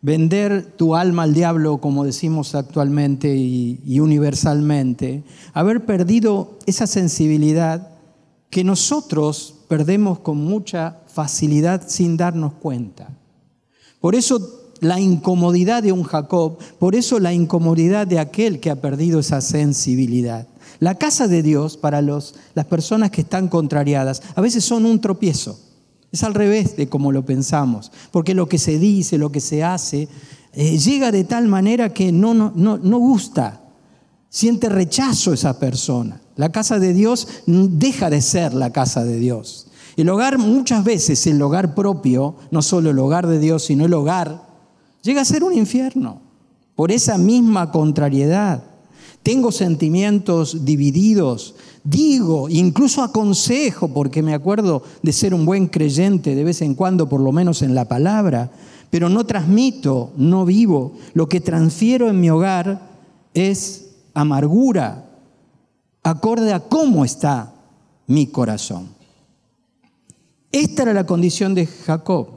vender 0.01 0.73
tu 0.77 0.95
alma 0.95 1.23
al 1.23 1.33
diablo, 1.33 1.79
como 1.79 2.03
decimos 2.03 2.55
actualmente 2.55 3.35
y, 3.35 3.99
universalmente, 3.99 5.23
haber 5.53 5.85
perdido 5.85 6.57
esa 6.65 6.87
sensibilidad 6.87 7.89
que 8.49 8.63
nosotros 8.63 9.55
perdemos 9.67 10.19
con 10.19 10.37
mucha 10.37 10.99
facilidad 11.07 11.83
sin 11.87 12.15
darnos 12.15 12.53
cuenta. 12.53 13.09
Por 13.99 14.15
eso 14.15 14.71
la 14.79 14.99
incomodidad 14.99 15.83
de 15.83 15.91
un 15.91 16.03
Jacob, 16.03 16.57
por 16.79 16.95
eso 16.95 17.19
la 17.19 17.33
incomodidad 17.33 18.05
de 18.07 18.19
aquel 18.19 18.59
que 18.59 18.69
ha 18.69 18.79
perdido 18.79 19.19
esa 19.19 19.41
sensibilidad. 19.41 20.47
La 20.79 20.95
casa 20.95 21.27
de 21.27 21.41
Dios 21.41 21.75
para 21.75 22.01
los, 22.03 22.35
las 22.53 22.65
personas 22.65 23.09
que 23.09 23.21
están 23.21 23.47
contrariadas 23.47 24.21
a 24.35 24.41
veces 24.41 24.63
son 24.63 24.85
un 24.85 25.01
tropiezo. 25.01 25.59
Es 26.11 26.23
al 26.23 26.33
revés 26.33 26.77
de 26.77 26.87
como 26.87 27.11
lo 27.11 27.25
pensamos, 27.25 27.91
porque 28.11 28.33
lo 28.33 28.47
que 28.47 28.57
se 28.57 28.79
dice, 28.79 29.17
lo 29.17 29.31
que 29.31 29.41
se 29.41 29.63
hace, 29.63 30.07
eh, 30.53 30.77
llega 30.77 31.11
de 31.11 31.23
tal 31.23 31.47
manera 31.47 31.93
que 31.93 32.11
no, 32.11 32.33
no, 32.33 32.51
no, 32.55 32.77
no 32.77 32.97
gusta, 32.97 33.61
siente 34.29 34.69
rechazo 34.69 35.33
esa 35.33 35.59
persona. 35.59 36.21
La 36.35 36.51
casa 36.51 36.79
de 36.79 36.93
Dios 36.93 37.27
deja 37.45 38.09
de 38.09 38.21
ser 38.21 38.53
la 38.53 38.71
casa 38.71 39.03
de 39.03 39.17
Dios. 39.17 39.67
El 39.97 40.09
hogar 40.09 40.37
muchas 40.37 40.83
veces, 40.83 41.25
el 41.25 41.41
hogar 41.41 41.73
propio, 41.73 42.35
no 42.51 42.61
solo 42.61 42.91
el 42.91 42.99
hogar 42.99 43.25
de 43.25 43.39
Dios, 43.39 43.65
sino 43.65 43.85
el 43.85 43.93
hogar, 43.93 44.47
llega 45.01 45.21
a 45.21 45.25
ser 45.25 45.43
un 45.43 45.53
infierno 45.53 46.21
por 46.75 46.91
esa 46.91 47.17
misma 47.17 47.71
contrariedad. 47.71 48.63
Tengo 49.23 49.51
sentimientos 49.51 50.63
divididos, 50.63 51.55
digo, 51.83 52.47
incluso 52.49 53.03
aconsejo, 53.03 53.89
porque 53.89 54.21
me 54.21 54.33
acuerdo 54.33 54.83
de 55.01 55.11
ser 55.11 55.33
un 55.33 55.45
buen 55.45 55.67
creyente 55.67 56.33
de 56.33 56.43
vez 56.43 56.61
en 56.61 56.75
cuando, 56.75 57.09
por 57.09 57.19
lo 57.19 57.31
menos 57.31 57.61
en 57.61 57.75
la 57.75 57.85
palabra, 57.85 58.51
pero 58.89 59.09
no 59.09 59.25
transmito, 59.25 60.11
no 60.15 60.45
vivo. 60.45 60.93
Lo 61.13 61.27
que 61.27 61.41
transfiero 61.41 62.09
en 62.09 62.21
mi 62.21 62.29
hogar 62.29 62.89
es 63.33 63.89
amargura, 64.13 65.09
acorde 66.03 66.53
a 66.53 66.61
cómo 66.61 67.03
está 67.03 67.53
mi 68.07 68.27
corazón. 68.27 68.89
Esta 70.51 70.83
era 70.83 70.93
la 70.93 71.05
condición 71.05 71.53
de 71.53 71.67
Jacob. 71.67 72.36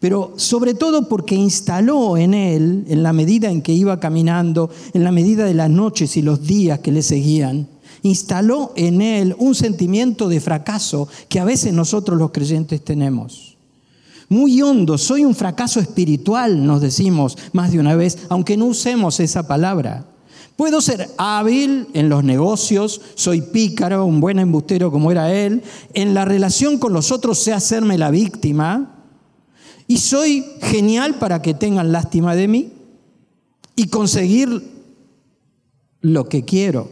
Pero 0.00 0.34
sobre 0.36 0.74
todo 0.74 1.08
porque 1.08 1.34
instaló 1.34 2.16
en 2.16 2.34
él, 2.34 2.84
en 2.88 3.02
la 3.02 3.12
medida 3.12 3.50
en 3.50 3.62
que 3.62 3.72
iba 3.72 4.00
caminando, 4.00 4.70
en 4.94 5.04
la 5.04 5.12
medida 5.12 5.44
de 5.44 5.54
las 5.54 5.70
noches 5.70 6.16
y 6.16 6.22
los 6.22 6.46
días 6.46 6.80
que 6.80 6.92
le 6.92 7.02
seguían, 7.02 7.68
instaló 8.02 8.72
en 8.76 9.00
él 9.00 9.34
un 9.38 9.54
sentimiento 9.54 10.28
de 10.28 10.40
fracaso 10.40 11.08
que 11.28 11.40
a 11.40 11.44
veces 11.44 11.72
nosotros 11.72 12.18
los 12.18 12.32
creyentes 12.32 12.84
tenemos. 12.84 13.56
Muy 14.28 14.62
hondo, 14.62 14.96
soy 14.98 15.24
un 15.24 15.34
fracaso 15.34 15.78
espiritual, 15.78 16.64
nos 16.64 16.80
decimos 16.80 17.36
más 17.52 17.70
de 17.70 17.78
una 17.78 17.94
vez, 17.94 18.18
aunque 18.28 18.56
no 18.56 18.66
usemos 18.66 19.20
esa 19.20 19.46
palabra. 19.46 20.06
Puedo 20.56 20.80
ser 20.80 21.10
hábil 21.18 21.88
en 21.92 22.08
los 22.08 22.24
negocios, 22.24 23.00
soy 23.14 23.40
pícaro, 23.40 24.04
un 24.04 24.20
buen 24.20 24.38
embustero 24.38 24.90
como 24.90 25.10
era 25.10 25.32
él. 25.32 25.62
En 25.94 26.14
la 26.14 26.24
relación 26.24 26.78
con 26.78 26.92
los 26.92 27.10
otros 27.10 27.38
sé 27.38 27.52
hacerme 27.52 27.98
la 27.98 28.10
víctima. 28.10 29.01
Y 29.92 29.98
soy 29.98 30.42
genial 30.62 31.16
para 31.16 31.42
que 31.42 31.52
tengan 31.52 31.92
lástima 31.92 32.34
de 32.34 32.48
mí 32.48 32.72
y 33.76 33.88
conseguir 33.88 34.48
lo 36.00 36.30
que 36.30 36.46
quiero. 36.46 36.88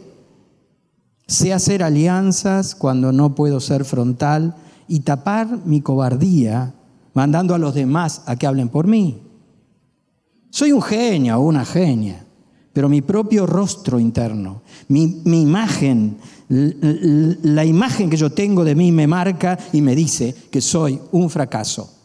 Sé 1.25 1.51
hacer 1.51 1.81
alianzas 1.81 2.75
cuando 2.75 3.11
no 3.11 3.33
puedo 3.33 3.59
ser 3.59 3.85
frontal 3.85 4.53
y 4.87 4.99
tapar 4.99 5.65
mi 5.65 5.81
cobardía 5.81 6.75
mandando 7.15 7.55
a 7.55 7.57
los 7.57 7.73
demás 7.73 8.21
a 8.27 8.35
que 8.35 8.45
hablen 8.45 8.69
por 8.69 8.85
mí. 8.85 9.19
Soy 10.51 10.71
un 10.71 10.83
genio 10.83 11.37
o 11.37 11.41
una 11.41 11.65
genia 11.65 12.27
pero 12.71 12.87
mi 12.87 13.01
propio 13.01 13.47
rostro 13.47 13.99
interno, 13.99 14.61
mi, 14.89 15.23
imagen, 15.25 16.17
la 16.47 17.65
imagen 17.65 18.11
que 18.11 18.15
yo 18.15 18.29
tengo 18.29 18.63
de 18.63 18.75
mí 18.75 18.91
me 18.91 19.07
marca 19.07 19.57
y 19.73 19.81
me 19.81 19.93
dice 19.93 20.33
que 20.51 20.61
soy 20.61 20.97
un 21.11 21.29
fracaso. 21.31 22.00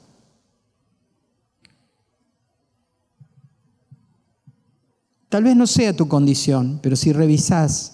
Tal 5.37 5.45
vez 5.45 5.55
no 5.55 5.67
sea 5.67 5.95
tu 5.95 6.09
condición, 6.09 6.79
pero 6.81 6.97
si 6.97 7.13
revisás, 7.13 7.93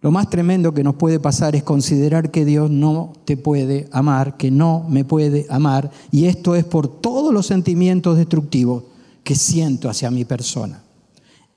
lo 0.00 0.10
más 0.10 0.28
tremendo 0.28 0.74
que 0.74 0.82
nos 0.82 0.96
puede 0.96 1.20
pasar 1.20 1.54
es 1.54 1.62
considerar 1.62 2.32
que 2.32 2.44
Dios 2.44 2.68
no 2.68 3.12
te 3.24 3.36
puede 3.36 3.88
amar, 3.92 4.36
que 4.36 4.50
no 4.50 4.84
me 4.88 5.04
puede 5.04 5.46
amar, 5.48 5.92
y 6.10 6.24
esto 6.24 6.56
es 6.56 6.64
por 6.64 7.00
todos 7.00 7.32
los 7.32 7.46
sentimientos 7.46 8.16
destructivos 8.16 8.82
que 9.22 9.36
siento 9.36 9.88
hacia 9.88 10.10
mi 10.10 10.24
persona. 10.24 10.82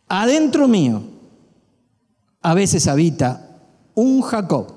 Adentro 0.07 0.67
mío 0.67 1.01
a 2.43 2.53
veces 2.53 2.85
habita 2.85 3.57
un 3.95 4.21
Jacob 4.21 4.71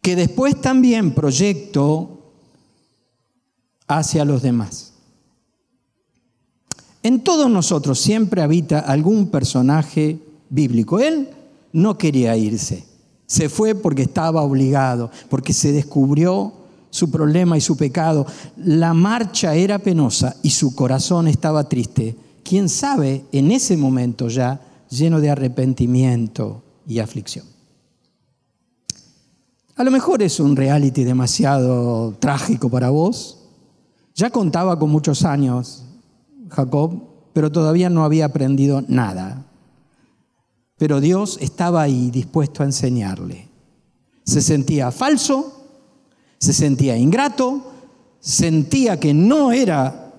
que 0.00 0.16
después 0.16 0.60
también 0.60 1.14
proyecto 1.14 2.32
hacia 3.86 4.24
los 4.24 4.42
demás. 4.42 4.91
En 7.02 7.20
todos 7.20 7.50
nosotros 7.50 7.98
siempre 7.98 8.42
habita 8.42 8.78
algún 8.78 9.28
personaje 9.28 10.18
bíblico. 10.48 11.00
Él 11.00 11.28
no 11.72 11.98
quería 11.98 12.36
irse, 12.36 12.84
Se 13.26 13.48
fue 13.48 13.74
porque 13.74 14.02
estaba 14.02 14.42
obligado, 14.42 15.10
porque 15.30 15.54
se 15.54 15.72
descubrió 15.72 16.52
su 16.90 17.10
problema 17.10 17.56
y 17.56 17.62
su 17.62 17.76
pecado. 17.76 18.26
La 18.56 18.92
marcha 18.92 19.54
era 19.54 19.78
penosa 19.78 20.36
y 20.42 20.50
su 20.50 20.74
corazón 20.74 21.28
estaba 21.28 21.66
triste. 21.66 22.14
¿Quién 22.44 22.68
sabe 22.68 23.24
en 23.32 23.50
ese 23.50 23.76
momento 23.78 24.28
ya 24.28 24.60
lleno 24.90 25.18
de 25.20 25.30
arrepentimiento 25.30 26.62
y 26.86 26.98
aflicción? 26.98 27.46
A 29.76 29.84
lo 29.84 29.90
mejor 29.90 30.22
es 30.22 30.38
un 30.38 30.54
reality 30.54 31.02
demasiado 31.02 32.14
trágico 32.20 32.68
para 32.68 32.90
vos. 32.90 33.38
Ya 34.14 34.28
contaba 34.28 34.78
con 34.78 34.90
muchos 34.90 35.24
años 35.24 35.84
Jacob, 36.52 37.02
pero 37.32 37.50
todavía 37.50 37.90
no 37.90 38.04
había 38.04 38.26
aprendido 38.26 38.82
nada. 38.88 39.46
Pero 40.78 41.00
Dios 41.00 41.38
estaba 41.40 41.82
ahí 41.82 42.10
dispuesto 42.10 42.62
a 42.62 42.66
enseñarle. 42.66 43.48
Se 44.24 44.40
sentía 44.40 44.90
falso, 44.90 45.66
se 46.38 46.52
sentía 46.52 46.96
ingrato, 46.96 47.72
sentía 48.20 49.00
que 49.00 49.14
no 49.14 49.52
era 49.52 50.12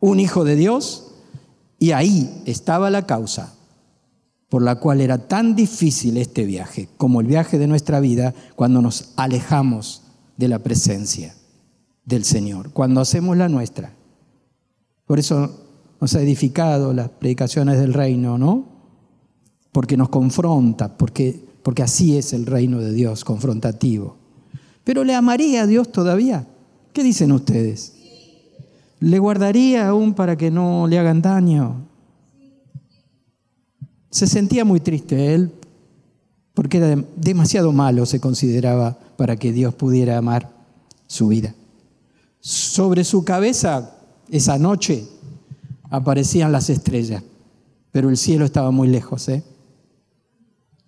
un 0.00 0.20
hijo 0.20 0.44
de 0.44 0.56
Dios 0.56 1.12
y 1.78 1.92
ahí 1.92 2.42
estaba 2.46 2.90
la 2.90 3.06
causa 3.06 3.54
por 4.50 4.62
la 4.62 4.74
cual 4.80 5.00
era 5.00 5.28
tan 5.28 5.54
difícil 5.54 6.16
este 6.16 6.44
viaje, 6.44 6.88
como 6.96 7.20
el 7.20 7.28
viaje 7.28 7.56
de 7.56 7.68
nuestra 7.68 8.00
vida 8.00 8.34
cuando 8.56 8.82
nos 8.82 9.12
alejamos 9.16 10.02
de 10.36 10.48
la 10.48 10.58
presencia 10.58 11.34
del 12.04 12.24
Señor, 12.24 12.72
cuando 12.72 13.00
hacemos 13.00 13.36
la 13.36 13.48
nuestra. 13.48 13.94
Por 15.06 15.20
eso 15.20 15.69
nos 16.00 16.14
ha 16.14 16.20
edificado 16.20 16.92
las 16.92 17.10
predicaciones 17.10 17.78
del 17.78 17.92
reino, 17.92 18.38
¿no? 18.38 18.64
Porque 19.72 19.96
nos 19.96 20.08
confronta, 20.08 20.96
porque, 20.96 21.38
porque 21.62 21.82
así 21.82 22.16
es 22.16 22.32
el 22.32 22.46
reino 22.46 22.78
de 22.78 22.92
Dios, 22.92 23.24
confrontativo. 23.24 24.16
Pero 24.84 25.04
¿le 25.04 25.14
amaría 25.14 25.62
a 25.62 25.66
Dios 25.66 25.92
todavía? 25.92 26.46
¿Qué 26.92 27.02
dicen 27.02 27.32
ustedes? 27.32 27.94
¿Le 28.98 29.18
guardaría 29.18 29.88
aún 29.88 30.14
para 30.14 30.36
que 30.36 30.50
no 30.50 30.86
le 30.88 30.98
hagan 30.98 31.22
daño? 31.22 31.86
Se 34.10 34.26
sentía 34.26 34.64
muy 34.64 34.80
triste 34.80 35.34
él 35.34 35.52
porque 36.54 36.78
era 36.78 37.02
demasiado 37.16 37.72
malo, 37.72 38.04
se 38.06 38.20
consideraba, 38.20 38.98
para 39.16 39.36
que 39.36 39.52
Dios 39.52 39.74
pudiera 39.74 40.18
amar 40.18 40.50
su 41.06 41.28
vida. 41.28 41.54
Sobre 42.40 43.04
su 43.04 43.24
cabeza, 43.24 43.96
esa 44.30 44.58
noche, 44.58 45.06
aparecían 45.90 46.52
las 46.52 46.70
estrellas, 46.70 47.22
pero 47.90 48.08
el 48.08 48.16
cielo 48.16 48.44
estaba 48.44 48.70
muy 48.70 48.88
lejos. 48.88 49.28
¿eh? 49.28 49.42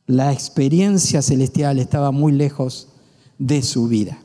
La 0.07 0.33
experiencia 0.33 1.21
celestial 1.21 1.79
estaba 1.79 2.13
muy 2.13 2.33
lejos 2.33 2.89
de 3.39 3.63
su 3.63 3.89
vida. 3.89 4.19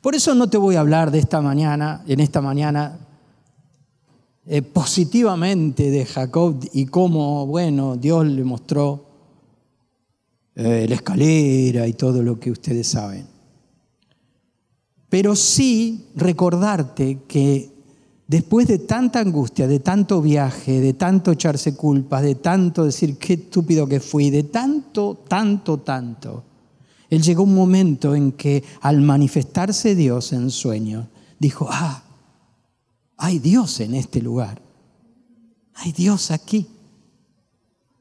Por 0.00 0.14
eso 0.14 0.34
no 0.34 0.48
te 0.48 0.56
voy 0.56 0.76
a 0.76 0.80
hablar 0.80 1.10
de 1.10 1.18
esta 1.18 1.42
mañana, 1.42 2.02
en 2.06 2.20
esta 2.20 2.40
mañana, 2.40 2.98
eh, 4.46 4.62
positivamente 4.62 5.90
de 5.90 6.06
Jacob 6.06 6.64
y 6.72 6.86
cómo, 6.86 7.46
bueno, 7.46 7.96
Dios 7.96 8.24
le 8.24 8.42
mostró 8.44 9.04
eh, 10.54 10.86
la 10.88 10.94
escalera 10.94 11.86
y 11.86 11.92
todo 11.92 12.22
lo 12.22 12.40
que 12.40 12.50
ustedes 12.50 12.86
saben. 12.86 13.26
Pero 15.08 15.36
sí 15.36 16.06
recordarte 16.14 17.18
que 17.28 17.79
después 18.30 18.68
de 18.68 18.78
tanta 18.78 19.18
angustia, 19.18 19.66
de 19.66 19.80
tanto 19.80 20.22
viaje, 20.22 20.80
de 20.80 20.92
tanto 20.92 21.32
echarse 21.32 21.74
culpas, 21.74 22.22
de 22.22 22.36
tanto 22.36 22.84
decir 22.84 23.18
qué 23.18 23.32
estúpido 23.32 23.88
que 23.88 23.98
fui, 23.98 24.30
de 24.30 24.44
tanto, 24.44 25.18
tanto, 25.26 25.80
tanto, 25.80 26.44
él 27.08 27.22
llegó 27.22 27.42
un 27.42 27.56
momento 27.56 28.14
en 28.14 28.30
que 28.30 28.62
al 28.82 29.00
manifestarse 29.00 29.96
Dios 29.96 30.32
en 30.32 30.50
sueño, 30.50 31.08
dijo, 31.40 31.66
ah, 31.72 32.04
hay 33.16 33.40
Dios 33.40 33.80
en 33.80 33.96
este 33.96 34.22
lugar, 34.22 34.62
hay 35.74 35.90
Dios 35.90 36.30
aquí. 36.30 36.68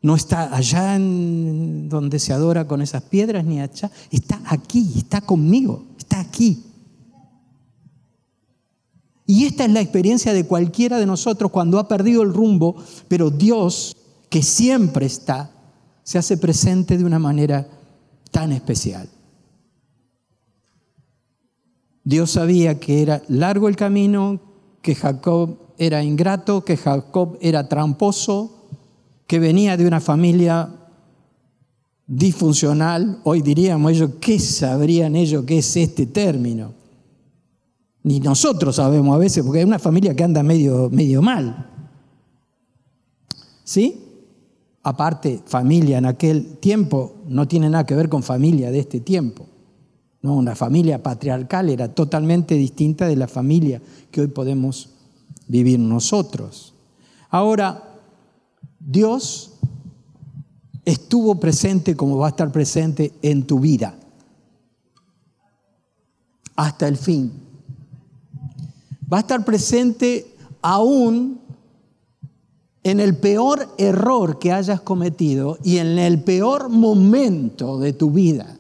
No 0.04 0.16
está 0.16 0.56
allá 0.56 0.96
en 0.96 1.90
donde 1.90 2.20
se 2.20 2.34
adora 2.34 2.68
con 2.68 2.84
esas 2.84 3.02
piedras 3.02 3.44
ni 3.46 3.62
allá, 3.62 3.90
está 4.12 4.40
aquí, 4.46 4.94
está 4.96 5.22
conmigo, 5.22 5.86
está 5.98 6.20
aquí. 6.20 6.69
Y 9.30 9.46
esta 9.46 9.64
es 9.64 9.72
la 9.72 9.80
experiencia 9.80 10.34
de 10.34 10.48
cualquiera 10.48 10.98
de 10.98 11.06
nosotros 11.06 11.52
cuando 11.52 11.78
ha 11.78 11.88
perdido 11.88 12.24
el 12.24 12.34
rumbo, 12.34 12.76
pero 13.08 13.30
Dios, 13.30 13.96
que 14.28 14.42
siempre 14.42 15.06
está, 15.06 15.52
se 16.02 16.18
hace 16.18 16.36
presente 16.36 16.98
de 16.98 17.04
una 17.04 17.20
manera 17.20 17.68
tan 18.32 18.52
especial. 18.52 19.08
Dios 22.04 22.32
sabía 22.32 22.80
que 22.80 23.04
era 23.04 23.22
largo 23.28 23.68
el 23.68 23.76
camino, 23.76 24.40
que 24.82 24.96
Jacob 24.96 25.60
era 25.78 26.04
ingrato, 26.04 26.66
que 26.66 26.76
Jacob 26.76 27.38
era 27.40 27.70
tramposo, 27.70 28.66
que 29.28 29.38
venía 29.38 29.78
de 29.78 29.86
una 29.86 30.00
familia 30.00 30.72
disfuncional. 32.08 33.22
Hoy 33.26 33.44
diríamos 33.44 33.92
ellos, 33.92 34.10
¿qué 34.20 34.40
sabrían 34.40 35.16
ellos 35.16 35.46
qué 35.46 35.60
es 35.60 35.78
este 35.78 36.08
término? 36.08 36.79
Ni 38.04 38.20
nosotros 38.20 38.78
sabemos 38.78 39.16
a 39.16 39.20
veces, 39.20 39.44
porque 39.44 39.60
hay 39.60 39.66
una 39.66 39.80
familia 39.80 40.16
que 40.16 40.24
anda 40.24 40.42
medio, 40.44 40.90
medio 40.90 41.22
mal. 41.22 41.70
¿Sí? 43.64 44.10
aparte 44.84 45.44
familia 45.46 45.98
en 45.98 46.06
aquel 46.06 46.58
tiempo 46.58 47.16
no 47.28 47.48
tiene 47.48 47.70
nada 47.70 47.86
que 47.86 47.96
ver 47.96 48.10
con 48.10 48.24
familia 48.24 48.72
de 48.72 48.80
este 48.80 49.00
tiempo. 49.00 49.46
¿no? 50.22 50.36
Una 50.36 50.56
familia 50.56 51.02
patriarcal 51.04 51.70
era 51.70 51.94
totalmente 51.94 52.56
distinta 52.56 53.08
de 53.08 53.16
la 53.16 53.28
familia 53.28 53.82
que 54.12 54.22
hoy 54.22 54.28
podemos 54.28 54.90
vivir 55.48 55.80
nosotros. 55.80 56.74
Ahora, 57.30 58.00
Dios 58.80 59.54
estuvo 60.86 61.40
presente 61.40 61.96
como 61.96 62.18
va 62.18 62.28
a 62.28 62.30
estar 62.32 62.52
presente 62.52 63.14
en 63.22 63.46
tu 63.46 63.60
vida 63.60 63.96
hasta 66.56 66.88
el 66.88 66.98
fin. 66.98 67.49
Va 69.12 69.18
a 69.18 69.22
estar 69.22 69.44
presente 69.44 70.36
aún 70.62 71.40
en 72.84 73.00
el 73.00 73.18
peor 73.18 73.68
error 73.78 74.40
que 74.40 74.52
hayas 74.52 74.82
cometido 74.82 75.58
y 75.64 75.78
en 75.78 76.00
el 76.00 76.24
peor 76.24 76.70
momento 76.70 77.80
de 77.80 77.94
tu 77.94 78.12
vida, 78.12 78.58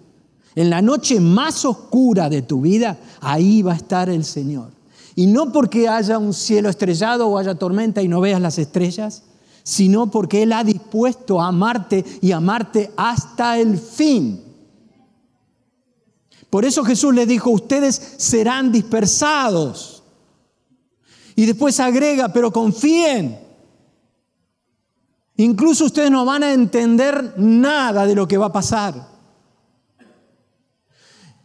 en 0.56 0.70
la 0.70 0.82
noche 0.82 1.20
más 1.20 1.64
oscura 1.66 2.30
de 2.30 2.42
tu 2.42 2.62
vida, 2.62 2.98
ahí 3.22 3.62
va 3.62 3.74
a 3.74 3.78
estar 3.78 4.10
el 4.10 4.26
Señor. 4.26 4.72
Y 5.16 5.28
no 5.28 5.52
porque 5.52 5.88
haya 5.88 6.18
un 6.18 6.34
cielo 6.34 6.70
estrellado 6.70 7.28
o 7.28 7.38
haya 7.38 7.56
tormenta 7.56 8.02
y 8.02 8.08
no 8.08 8.22
veas 8.22 8.42
las 8.42 8.58
estrellas, 8.58 9.24
sino 9.64 10.10
porque 10.10 10.44
Él 10.44 10.54
ha 10.54 10.64
dispuesto 10.64 11.40
a 11.40 11.48
amarte 11.48 12.04
y 12.22 12.32
amarte 12.32 12.92
hasta 12.98 13.60
el 13.60 13.78
fin. 13.78 14.42
Por 16.50 16.66
eso 16.66 16.84
Jesús 16.84 17.14
le 17.14 17.26
dijo, 17.26 17.52
ustedes 17.52 18.16
serán 18.18 18.72
dispersados. 18.72 19.99
Y 21.40 21.46
después 21.46 21.80
agrega, 21.80 22.34
pero 22.34 22.52
confíen 22.52 23.50
Incluso 25.40 25.86
ustedes 25.86 26.12
no 26.12 26.26
van 26.26 26.44
a 26.44 26.52
entender 26.52 27.36
nada 27.38 28.06
de 28.06 28.14
lo 28.14 28.28
que 28.28 28.38
va 28.38 28.48
a 28.48 28.52
pasar. 28.52 29.08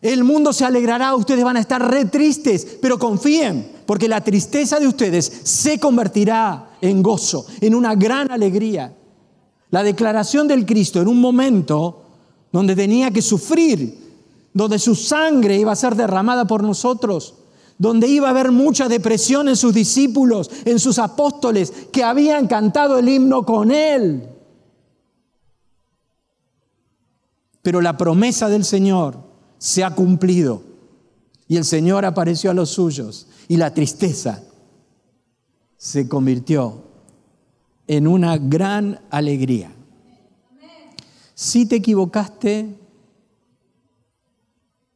El 0.02 0.24
mundo 0.24 0.52
se 0.52 0.64
alegrará, 0.64 1.14
ustedes 1.14 1.44
van 1.44 1.58
a 1.58 1.60
estar 1.60 1.80
re 1.80 2.06
tristes, 2.06 2.76
pero 2.82 2.98
confíen, 2.98 3.70
porque 3.86 4.08
la 4.08 4.20
tristeza 4.20 4.80
de 4.80 4.88
ustedes 4.88 5.42
se 5.44 5.78
convertirá 5.78 6.70
en 6.80 7.04
gozo, 7.04 7.46
en 7.60 7.72
una 7.72 7.94
gran 7.94 8.32
alegría. 8.32 8.92
La 9.70 9.84
declaración 9.84 10.48
del 10.48 10.66
Cristo 10.66 11.00
en 11.00 11.06
un 11.06 11.20
momento 11.20 12.02
donde 12.50 12.74
tenía 12.74 13.12
que 13.12 13.22
sufrir, 13.22 13.96
donde 14.52 14.80
su 14.80 14.96
sangre 14.96 15.56
iba 15.56 15.70
a 15.70 15.76
ser 15.76 15.94
derramada 15.94 16.48
por 16.48 16.64
nosotros, 16.64 17.34
donde 17.78 18.06
iba 18.06 18.28
a 18.28 18.30
haber 18.30 18.52
mucha 18.52 18.88
depresión 18.88 19.48
en 19.48 19.56
sus 19.56 19.74
discípulos, 19.74 20.50
en 20.64 20.78
sus 20.78 20.98
apóstoles, 20.98 21.72
que 21.92 22.04
habían 22.04 22.46
cantado 22.46 22.98
el 22.98 23.08
himno 23.08 23.44
con 23.44 23.70
él. 23.70 24.28
Pero 27.62 27.80
la 27.80 27.96
promesa 27.96 28.48
del 28.48 28.64
Señor 28.64 29.18
se 29.58 29.82
ha 29.82 29.94
cumplido 29.94 30.62
y 31.48 31.56
el 31.56 31.64
Señor 31.64 32.04
apareció 32.04 32.50
a 32.50 32.54
los 32.54 32.70
suyos 32.70 33.26
y 33.48 33.56
la 33.56 33.72
tristeza 33.72 34.42
se 35.76 36.08
convirtió 36.08 36.82
en 37.86 38.06
una 38.06 38.38
gran 38.38 39.00
alegría. 39.10 39.72
Si 41.34 41.66
te 41.66 41.76
equivocaste, 41.76 42.78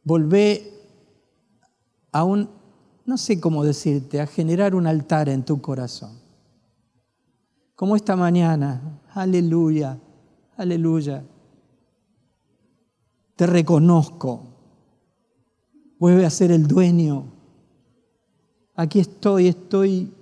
volvé 0.04 0.72
a 2.12 2.24
un 2.24 2.57
no 3.08 3.16
sé 3.16 3.40
cómo 3.40 3.64
decirte, 3.64 4.20
a 4.20 4.26
generar 4.26 4.74
un 4.74 4.86
altar 4.86 5.30
en 5.30 5.42
tu 5.42 5.62
corazón. 5.62 6.10
Como 7.74 7.96
esta 7.96 8.16
mañana, 8.16 9.00
aleluya, 9.14 9.98
aleluya. 10.58 11.24
te 13.34 13.46
reconozco, 13.46 14.42
vuelve 15.98 16.26
a 16.26 16.30
ser 16.30 16.52
el 16.52 16.66
dueño. 16.68 17.32
Aquí 18.74 19.00
estoy, 19.00 19.48
estoy 19.48 20.12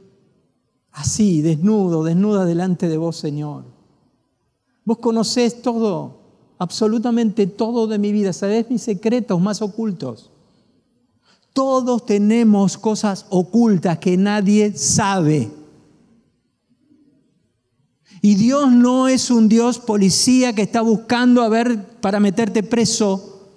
así, 0.92 1.42
desnudo, 1.42 2.04
desnuda 2.04 2.44
delante 2.44 2.88
de 2.88 2.98
vos, 2.98 3.16
Señor. 3.16 3.64
Vos 4.84 4.98
conocés 4.98 5.60
todo, 5.60 6.20
absolutamente 6.58 7.48
todo 7.48 7.88
de 7.88 7.98
mi 7.98 8.12
vida, 8.12 8.32
sabés 8.32 8.70
mis 8.70 8.82
secretos 8.82 9.40
más 9.40 9.60
ocultos. 9.60 10.30
Todos 11.56 12.04
tenemos 12.04 12.76
cosas 12.76 13.24
ocultas 13.30 13.96
que 13.96 14.18
nadie 14.18 14.76
sabe. 14.76 15.50
Y 18.20 18.34
Dios 18.34 18.70
no 18.70 19.08
es 19.08 19.30
un 19.30 19.48
Dios 19.48 19.78
policía 19.78 20.54
que 20.54 20.60
está 20.60 20.82
buscando 20.82 21.40
a 21.42 21.48
ver 21.48 21.98
para 22.02 22.20
meterte 22.20 22.62
preso. 22.62 23.48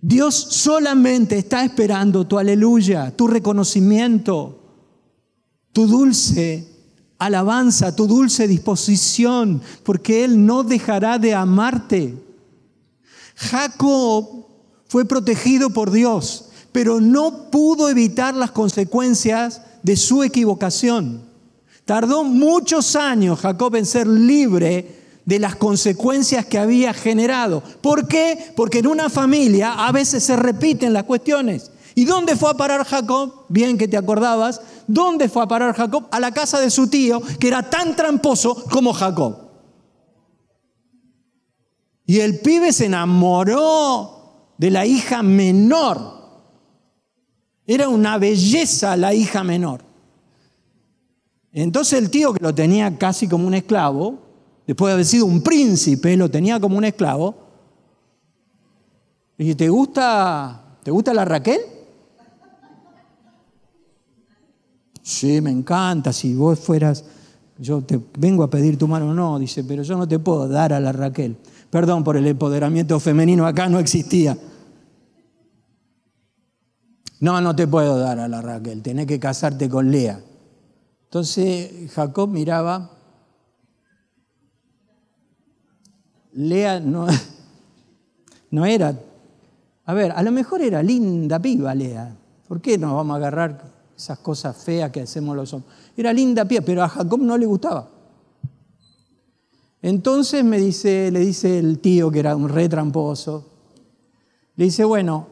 Dios 0.00 0.34
solamente 0.34 1.38
está 1.38 1.64
esperando 1.64 2.26
tu 2.26 2.36
aleluya, 2.36 3.16
tu 3.16 3.28
reconocimiento, 3.28 4.64
tu 5.72 5.86
dulce 5.86 6.66
alabanza, 7.18 7.94
tu 7.94 8.08
dulce 8.08 8.48
disposición, 8.48 9.62
porque 9.84 10.24
Él 10.24 10.44
no 10.44 10.64
dejará 10.64 11.20
de 11.20 11.34
amarte. 11.34 12.20
Jacob 13.36 14.45
fue 14.96 15.04
protegido 15.04 15.68
por 15.68 15.90
Dios, 15.90 16.46
pero 16.72 17.02
no 17.02 17.50
pudo 17.50 17.90
evitar 17.90 18.34
las 18.34 18.50
consecuencias 18.50 19.60
de 19.82 19.94
su 19.94 20.22
equivocación. 20.22 21.20
Tardó 21.84 22.24
muchos 22.24 22.96
años 22.96 23.40
Jacob 23.40 23.76
en 23.76 23.84
ser 23.84 24.06
libre 24.06 24.96
de 25.26 25.38
las 25.38 25.54
consecuencias 25.56 26.46
que 26.46 26.56
había 26.56 26.94
generado. 26.94 27.62
¿Por 27.82 28.08
qué? 28.08 28.54
Porque 28.56 28.78
en 28.78 28.86
una 28.86 29.10
familia 29.10 29.86
a 29.86 29.92
veces 29.92 30.24
se 30.24 30.34
repiten 30.34 30.94
las 30.94 31.04
cuestiones. 31.04 31.70
¿Y 31.94 32.06
dónde 32.06 32.34
fue 32.34 32.48
a 32.48 32.54
parar 32.54 32.82
Jacob? 32.86 33.44
Bien 33.50 33.76
que 33.76 33.88
te 33.88 33.98
acordabas. 33.98 34.62
¿Dónde 34.86 35.28
fue 35.28 35.42
a 35.42 35.46
parar 35.46 35.76
Jacob? 35.76 36.08
A 36.10 36.20
la 36.20 36.32
casa 36.32 36.58
de 36.58 36.70
su 36.70 36.88
tío, 36.88 37.20
que 37.38 37.48
era 37.48 37.68
tan 37.68 37.96
tramposo 37.96 38.64
como 38.70 38.94
Jacob. 38.94 39.36
Y 42.06 42.20
el 42.20 42.40
pibe 42.40 42.72
se 42.72 42.86
enamoró 42.86 44.15
de 44.58 44.70
la 44.70 44.86
hija 44.86 45.22
menor. 45.22 46.16
Era 47.66 47.88
una 47.88 48.18
belleza 48.18 48.96
la 48.96 49.12
hija 49.12 49.42
menor. 49.42 49.82
Entonces 51.52 51.98
el 51.98 52.10
tío 52.10 52.34
que 52.34 52.42
lo 52.42 52.54
tenía 52.54 52.96
casi 52.98 53.28
como 53.28 53.46
un 53.46 53.54
esclavo, 53.54 54.18
después 54.66 54.90
de 54.90 54.92
haber 54.94 55.06
sido 55.06 55.26
un 55.26 55.42
príncipe, 55.42 56.16
lo 56.16 56.30
tenía 56.30 56.60
como 56.60 56.76
un 56.76 56.84
esclavo, 56.84 57.34
y 59.38 59.54
¿te 59.54 59.68
gusta, 59.68 60.78
¿te 60.82 60.90
gusta 60.90 61.12
la 61.12 61.24
Raquel? 61.24 61.60
Sí, 65.02 65.40
me 65.40 65.50
encanta, 65.50 66.12
si 66.12 66.34
vos 66.34 66.58
fueras, 66.58 67.04
yo 67.58 67.80
te 67.80 68.00
vengo 68.18 68.42
a 68.42 68.50
pedir 68.50 68.76
tu 68.76 68.88
mano, 68.88 69.14
no, 69.14 69.38
dice, 69.38 69.62
pero 69.64 69.82
yo 69.82 69.96
no 69.96 70.06
te 70.06 70.18
puedo 70.18 70.48
dar 70.48 70.72
a 70.72 70.80
la 70.80 70.92
Raquel. 70.92 71.36
Perdón 71.76 72.04
por 72.04 72.16
el 72.16 72.26
empoderamiento 72.26 72.98
femenino, 72.98 73.46
acá 73.46 73.68
no 73.68 73.78
existía. 73.78 74.34
No, 77.20 77.38
no 77.42 77.54
te 77.54 77.66
puedo 77.66 77.98
dar 77.98 78.18
a 78.18 78.28
la 78.28 78.40
Raquel, 78.40 78.80
tenés 78.80 79.06
que 79.06 79.20
casarte 79.20 79.68
con 79.68 79.90
Lea. 79.90 80.18
Entonces 81.04 81.92
Jacob 81.92 82.30
miraba, 82.30 82.92
Lea 86.32 86.80
no, 86.80 87.08
no 88.52 88.64
era, 88.64 88.98
a 89.84 89.92
ver, 89.92 90.12
a 90.12 90.22
lo 90.22 90.32
mejor 90.32 90.62
era 90.62 90.82
linda 90.82 91.38
piba 91.40 91.74
Lea. 91.74 92.16
¿Por 92.48 92.62
qué 92.62 92.78
nos 92.78 92.94
vamos 92.94 93.12
a 93.12 93.16
agarrar 93.18 93.70
esas 93.94 94.18
cosas 94.20 94.56
feas 94.56 94.90
que 94.90 95.02
hacemos 95.02 95.36
los 95.36 95.52
hombres? 95.52 95.74
Era 95.94 96.10
linda 96.14 96.46
piba, 96.46 96.62
pero 96.62 96.82
a 96.82 96.88
Jacob 96.88 97.20
no 97.20 97.36
le 97.36 97.44
gustaba. 97.44 97.95
Entonces 99.82 100.44
me 100.44 100.58
dice, 100.58 101.10
le 101.10 101.20
dice 101.20 101.58
el 101.58 101.78
tío, 101.78 102.10
que 102.10 102.20
era 102.20 102.34
un 102.34 102.48
re 102.48 102.68
tramposo, 102.68 103.44
le 104.56 104.64
dice, 104.64 104.84
bueno, 104.84 105.28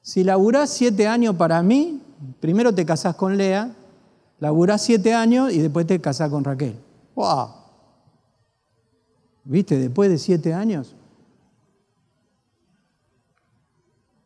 si 0.00 0.24
laburás 0.24 0.70
siete 0.70 1.06
años 1.06 1.36
para 1.36 1.62
mí, 1.62 2.00
primero 2.40 2.74
te 2.74 2.86
casás 2.86 3.14
con 3.16 3.36
Lea, 3.36 3.74
laburás 4.38 4.82
siete 4.82 5.14
años 5.14 5.52
y 5.52 5.58
después 5.58 5.86
te 5.86 6.00
casás 6.00 6.30
con 6.30 6.44
Raquel. 6.44 6.76
¡Wow! 7.14 7.48
¿Viste? 9.44 9.78
Después 9.78 10.10
de 10.10 10.18
siete 10.18 10.52
años. 10.54 10.96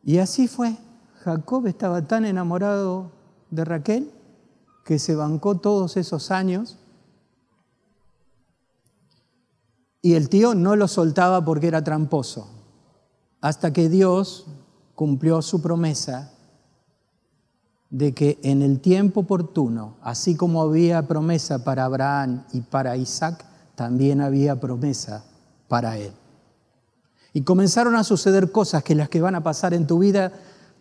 Y 0.03 0.17
así 0.17 0.47
fue. 0.47 0.75
Jacob 1.23 1.67
estaba 1.67 2.07
tan 2.07 2.25
enamorado 2.25 3.11
de 3.51 3.65
Raquel 3.65 4.11
que 4.83 4.97
se 4.97 5.15
bancó 5.15 5.57
todos 5.57 5.97
esos 5.97 6.31
años 6.31 6.79
Y 10.01 10.15
el 10.15 10.29
tío 10.29 10.55
no 10.55 10.75
lo 10.75 10.87
soltaba 10.87 11.45
porque 11.45 11.67
era 11.67 11.83
tramposo, 11.83 12.47
hasta 13.39 13.71
que 13.71 13.89
Dios 13.89 14.47
cumplió 14.95 15.41
su 15.41 15.61
promesa 15.61 16.31
de 17.91 18.13
que 18.13 18.39
en 18.41 18.61
el 18.61 18.79
tiempo 18.79 19.19
oportuno, 19.21 19.97
así 20.01 20.35
como 20.35 20.61
había 20.61 21.07
promesa 21.07 21.63
para 21.63 21.85
Abraham 21.85 22.45
y 22.53 22.61
para 22.61 22.95
Isaac, 22.95 23.45
también 23.75 24.21
había 24.21 24.59
promesa 24.59 25.25
para 25.67 25.97
él. 25.97 26.13
Y 27.33 27.41
comenzaron 27.41 27.95
a 27.95 28.03
suceder 28.03 28.51
cosas 28.51 28.83
que 28.83 28.95
las 28.95 29.09
que 29.09 29.21
van 29.21 29.35
a 29.35 29.43
pasar 29.43 29.73
en 29.73 29.87
tu 29.87 29.99
vida 29.99 30.31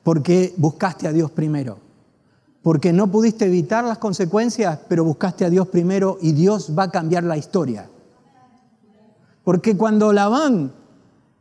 porque 0.02 0.54
buscaste 0.56 1.06
a 1.06 1.12
Dios 1.12 1.30
primero. 1.30 1.78
Porque 2.62 2.92
no 2.92 3.10
pudiste 3.10 3.46
evitar 3.46 3.84
las 3.84 3.98
consecuencias, 3.98 4.78
pero 4.88 5.04
buscaste 5.04 5.44
a 5.44 5.50
Dios 5.50 5.68
primero 5.68 6.18
y 6.20 6.32
Dios 6.32 6.72
va 6.78 6.84
a 6.84 6.90
cambiar 6.90 7.24
la 7.24 7.36
historia. 7.36 7.88
Porque 9.44 9.76
cuando 9.76 10.12
Labán, 10.12 10.72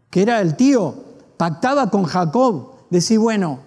que 0.10 0.22
era 0.22 0.42
el 0.42 0.56
tío, 0.56 0.96
pactaba 1.38 1.90
con 1.90 2.04
Jacob, 2.04 2.72
decía, 2.90 3.20
bueno, 3.20 3.60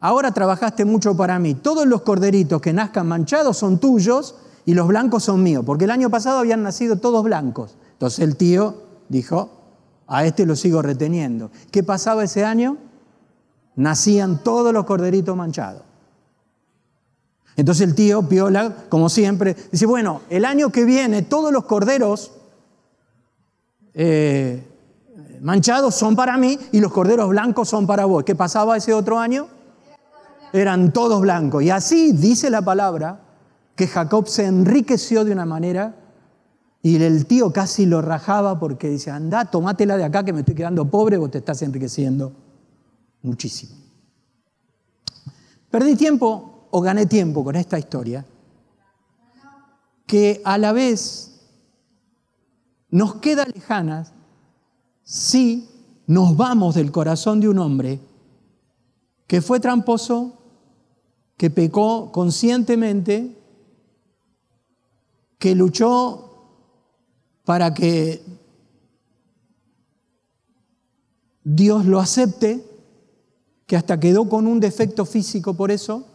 ahora 0.00 0.32
trabajaste 0.32 0.84
mucho 0.84 1.16
para 1.16 1.38
mí, 1.38 1.54
todos 1.54 1.86
los 1.86 2.02
corderitos 2.02 2.60
que 2.60 2.72
nazcan 2.72 3.08
manchados 3.08 3.56
son 3.56 3.78
tuyos 3.78 4.36
y 4.64 4.74
los 4.74 4.86
blancos 4.86 5.24
son 5.24 5.42
míos, 5.42 5.64
porque 5.66 5.84
el 5.84 5.90
año 5.90 6.10
pasado 6.10 6.38
habían 6.38 6.62
nacido 6.62 6.96
todos 6.96 7.24
blancos. 7.24 7.76
Entonces 7.92 8.20
el 8.20 8.36
tío 8.36 8.82
dijo, 9.08 9.50
a 10.06 10.24
este 10.24 10.46
lo 10.46 10.56
sigo 10.56 10.82
reteniendo. 10.82 11.50
¿Qué 11.70 11.82
pasaba 11.82 12.24
ese 12.24 12.44
año? 12.44 12.76
Nacían 13.76 14.42
todos 14.42 14.72
los 14.72 14.84
corderitos 14.84 15.36
manchados. 15.36 15.82
Entonces 17.56 17.86
el 17.86 17.94
tío, 17.94 18.28
Piola, 18.28 18.74
como 18.88 19.08
siempre, 19.08 19.56
dice, 19.70 19.86
bueno, 19.86 20.22
el 20.30 20.44
año 20.44 20.70
que 20.70 20.84
viene 20.84 21.22
todos 21.22 21.52
los 21.52 21.64
corderos 21.64 22.32
eh, 23.94 24.66
manchados 25.40 25.94
son 25.94 26.16
para 26.16 26.36
mí 26.36 26.58
y 26.72 26.80
los 26.80 26.92
corderos 26.92 27.28
blancos 27.28 27.68
son 27.68 27.86
para 27.86 28.04
vos. 28.04 28.24
¿Qué 28.24 28.34
pasaba 28.34 28.76
ese 28.76 28.94
otro 28.94 29.18
año? 29.18 29.48
Eran 30.52 30.92
todos 30.92 31.20
blancos. 31.20 31.62
Y 31.62 31.70
así 31.70 32.12
dice 32.12 32.50
la 32.50 32.62
palabra 32.62 33.20
que 33.74 33.86
Jacob 33.86 34.28
se 34.28 34.46
enriqueció 34.46 35.24
de 35.24 35.32
una 35.32 35.46
manera 35.46 35.96
y 36.82 37.00
el 37.02 37.26
tío 37.26 37.52
casi 37.52 37.86
lo 37.86 38.02
rajaba 38.02 38.58
porque 38.58 38.88
dice, 38.88 39.10
anda, 39.10 39.44
tomátela 39.44 39.96
de 39.96 40.04
acá 40.04 40.24
que 40.24 40.32
me 40.32 40.40
estoy 40.40 40.56
quedando 40.56 40.84
pobre, 40.90 41.16
vos 41.16 41.30
te 41.30 41.38
estás 41.38 41.62
enriqueciendo 41.62 42.32
muchísimo. 43.22 43.76
Perdí 45.70 45.94
tiempo 45.94 46.68
o 46.70 46.80
gané 46.80 47.06
tiempo 47.06 47.44
con 47.44 47.56
esta 47.56 47.78
historia 47.78 48.26
que 50.06 50.42
a 50.44 50.58
la 50.58 50.72
vez 50.72 51.31
nos 52.92 53.16
queda 53.16 53.46
lejanas 53.46 54.12
si 55.02 55.68
nos 56.06 56.36
vamos 56.36 56.74
del 56.74 56.92
corazón 56.92 57.40
de 57.40 57.48
un 57.48 57.58
hombre 57.58 57.98
que 59.26 59.40
fue 59.40 59.60
tramposo, 59.60 60.38
que 61.38 61.48
pecó 61.48 62.12
conscientemente, 62.12 63.34
que 65.38 65.54
luchó 65.54 66.58
para 67.44 67.72
que 67.72 68.22
Dios 71.44 71.86
lo 71.86 71.98
acepte, 71.98 72.62
que 73.66 73.76
hasta 73.76 73.98
quedó 73.98 74.28
con 74.28 74.46
un 74.46 74.60
defecto 74.60 75.06
físico 75.06 75.54
por 75.54 75.70
eso. 75.70 76.06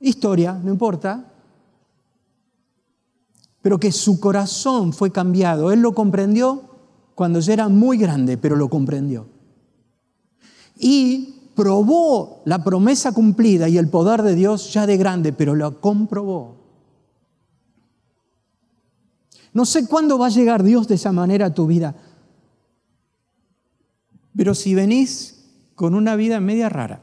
Historia, 0.00 0.54
no 0.54 0.72
importa 0.72 1.35
pero 3.66 3.80
que 3.80 3.90
su 3.90 4.20
corazón 4.20 4.92
fue 4.92 5.10
cambiado. 5.10 5.72
Él 5.72 5.80
lo 5.80 5.92
comprendió 5.92 6.70
cuando 7.16 7.40
ya 7.40 7.52
era 7.52 7.68
muy 7.68 7.98
grande, 7.98 8.38
pero 8.38 8.54
lo 8.54 8.70
comprendió. 8.70 9.26
Y 10.78 11.34
probó 11.56 12.42
la 12.44 12.62
promesa 12.62 13.10
cumplida 13.10 13.68
y 13.68 13.76
el 13.76 13.88
poder 13.88 14.22
de 14.22 14.36
Dios 14.36 14.72
ya 14.72 14.86
de 14.86 14.96
grande, 14.96 15.32
pero 15.32 15.56
lo 15.56 15.80
comprobó. 15.80 16.58
No 19.52 19.66
sé 19.66 19.88
cuándo 19.88 20.16
va 20.16 20.26
a 20.26 20.30
llegar 20.30 20.62
Dios 20.62 20.86
de 20.86 20.94
esa 20.94 21.10
manera 21.10 21.46
a 21.46 21.54
tu 21.54 21.66
vida. 21.66 21.96
Pero 24.36 24.54
si 24.54 24.76
venís 24.76 25.44
con 25.74 25.96
una 25.96 26.14
vida 26.14 26.38
media 26.38 26.68
rara, 26.68 27.02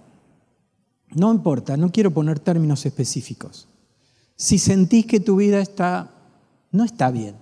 no 1.13 1.29
importa, 1.33 1.75
no 1.75 1.91
quiero 1.91 2.11
poner 2.11 2.39
términos 2.39 2.85
específicos. 2.85 3.67
Si 4.37 4.57
sentís 4.57 5.05
que 5.05 5.19
tu 5.19 5.35
vida 5.35 5.59
está, 5.59 6.13
no 6.73 6.83
está 6.83 7.11
bien, 7.11 7.35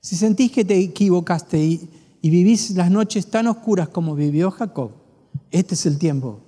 si 0.00 0.16
sentís 0.16 0.50
que 0.50 0.64
te 0.64 0.76
equivocaste 0.78 1.58
y, 1.58 1.88
vivís 2.22 2.72
las 2.72 2.90
noches 2.90 3.28
tan 3.28 3.46
oscuras 3.46 3.88
como 3.88 4.14
vivió 4.16 4.50
Jacob, 4.50 4.90
este 5.50 5.74
es 5.74 5.86
el 5.86 5.98
tiempo 5.98 6.40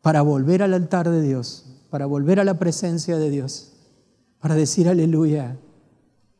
para 0.00 0.22
volver 0.22 0.62
al 0.62 0.72
altar 0.72 1.10
de 1.10 1.20
Dios, 1.22 1.66
para 1.90 2.06
volver 2.06 2.40
a 2.40 2.44
la 2.44 2.58
presencia 2.58 3.18
de 3.18 3.30
Dios, 3.30 3.72
para 4.40 4.54
decir 4.54 4.88
aleluya, 4.88 5.58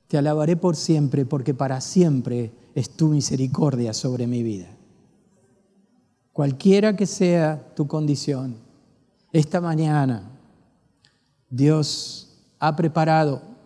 te 0.07 0.17
alabaré 0.17 0.57
por 0.57 0.75
siempre, 0.75 1.27
porque 1.27 1.53
para 1.53 1.83
siempre 1.83 2.51
es 2.75 2.89
tu 2.89 3.09
misericordia 3.09 3.93
sobre 3.93 4.27
mi 4.27 4.43
vida. 4.43 4.69
Cualquiera 6.33 6.97
que 6.97 7.05
sea 7.05 7.75
tu 7.75 7.87
condición, 7.87 8.57
esta 9.33 9.61
mañana 9.61 10.31
Dios 11.51 12.39
ha 12.59 12.75
preparado 12.75 13.58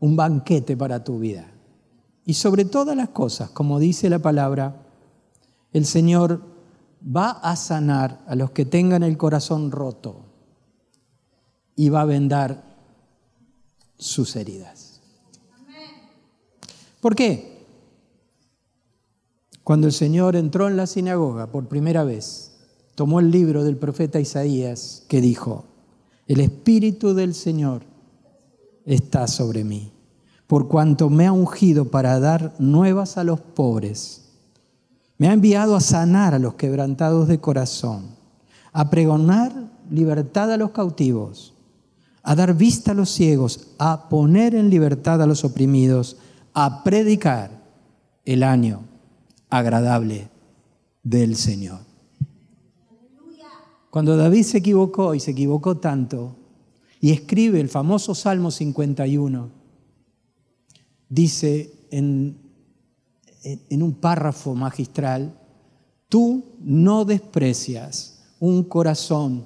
un 0.00 0.16
banquete 0.16 0.76
para 0.76 1.02
tu 1.02 1.18
vida. 1.18 1.50
Y 2.24 2.34
sobre 2.34 2.64
todas 2.64 2.96
las 2.96 3.08
cosas, 3.10 3.50
como 3.50 3.78
dice 3.78 4.10
la 4.10 4.18
palabra, 4.18 4.82
el 5.72 5.86
Señor 5.86 6.42
va 7.04 7.30
a 7.30 7.56
sanar 7.56 8.22
a 8.26 8.34
los 8.34 8.50
que 8.50 8.64
tengan 8.64 9.02
el 9.02 9.16
corazón 9.16 9.70
roto 9.70 10.24
y 11.76 11.88
va 11.88 12.02
a 12.02 12.06
vendar 12.06 12.64
sus 13.96 14.36
heridas. 14.36 15.00
¿Por 17.00 17.14
qué? 17.14 17.66
Cuando 19.62 19.86
el 19.86 19.92
Señor 19.92 20.34
entró 20.34 20.68
en 20.68 20.76
la 20.76 20.86
sinagoga 20.86 21.52
por 21.52 21.68
primera 21.68 22.02
vez, 22.04 22.56
tomó 22.94 23.20
el 23.20 23.30
libro 23.30 23.64
del 23.64 23.76
profeta 23.76 24.18
Isaías 24.18 25.04
que 25.08 25.20
dijo, 25.20 25.66
el 26.26 26.40
Espíritu 26.40 27.14
del 27.14 27.34
Señor 27.34 27.82
está 28.88 29.28
sobre 29.28 29.62
mí, 29.62 29.92
por 30.46 30.66
cuanto 30.66 31.10
me 31.10 31.26
ha 31.26 31.32
ungido 31.32 31.90
para 31.90 32.18
dar 32.18 32.54
nuevas 32.58 33.16
a 33.16 33.24
los 33.24 33.40
pobres 33.40 34.24
me 35.18 35.28
ha 35.28 35.32
enviado 35.32 35.74
a 35.74 35.80
sanar 35.80 36.32
a 36.34 36.38
los 36.38 36.54
quebrantados 36.54 37.26
de 37.26 37.40
corazón, 37.40 38.06
a 38.72 38.88
pregonar 38.88 39.52
libertad 39.90 40.52
a 40.52 40.56
los 40.56 40.70
cautivos, 40.70 41.54
a 42.22 42.36
dar 42.36 42.54
vista 42.54 42.92
a 42.92 42.94
los 42.94 43.10
ciegos, 43.10 43.72
a 43.78 44.08
poner 44.08 44.54
en 44.54 44.70
libertad 44.70 45.20
a 45.20 45.26
los 45.26 45.44
oprimidos, 45.44 46.16
a 46.54 46.84
predicar 46.84 47.50
el 48.24 48.44
año 48.44 48.82
agradable 49.50 50.30
del 51.02 51.34
Señor. 51.34 51.80
Cuando 53.90 54.16
David 54.16 54.44
se 54.44 54.58
equivocó 54.58 55.14
y 55.14 55.20
se 55.20 55.32
equivocó 55.32 55.78
tanto, 55.78 56.36
y 57.00 57.12
escribe 57.12 57.60
el 57.60 57.68
famoso 57.68 58.14
Salmo 58.14 58.50
51, 58.50 59.50
dice 61.08 61.72
en 61.90 62.36
un 63.82 63.94
párrafo 63.94 64.54
magistral, 64.54 65.38
tú 66.08 66.56
no 66.60 67.04
desprecias 67.04 68.18
un 68.40 68.64
corazón 68.64 69.44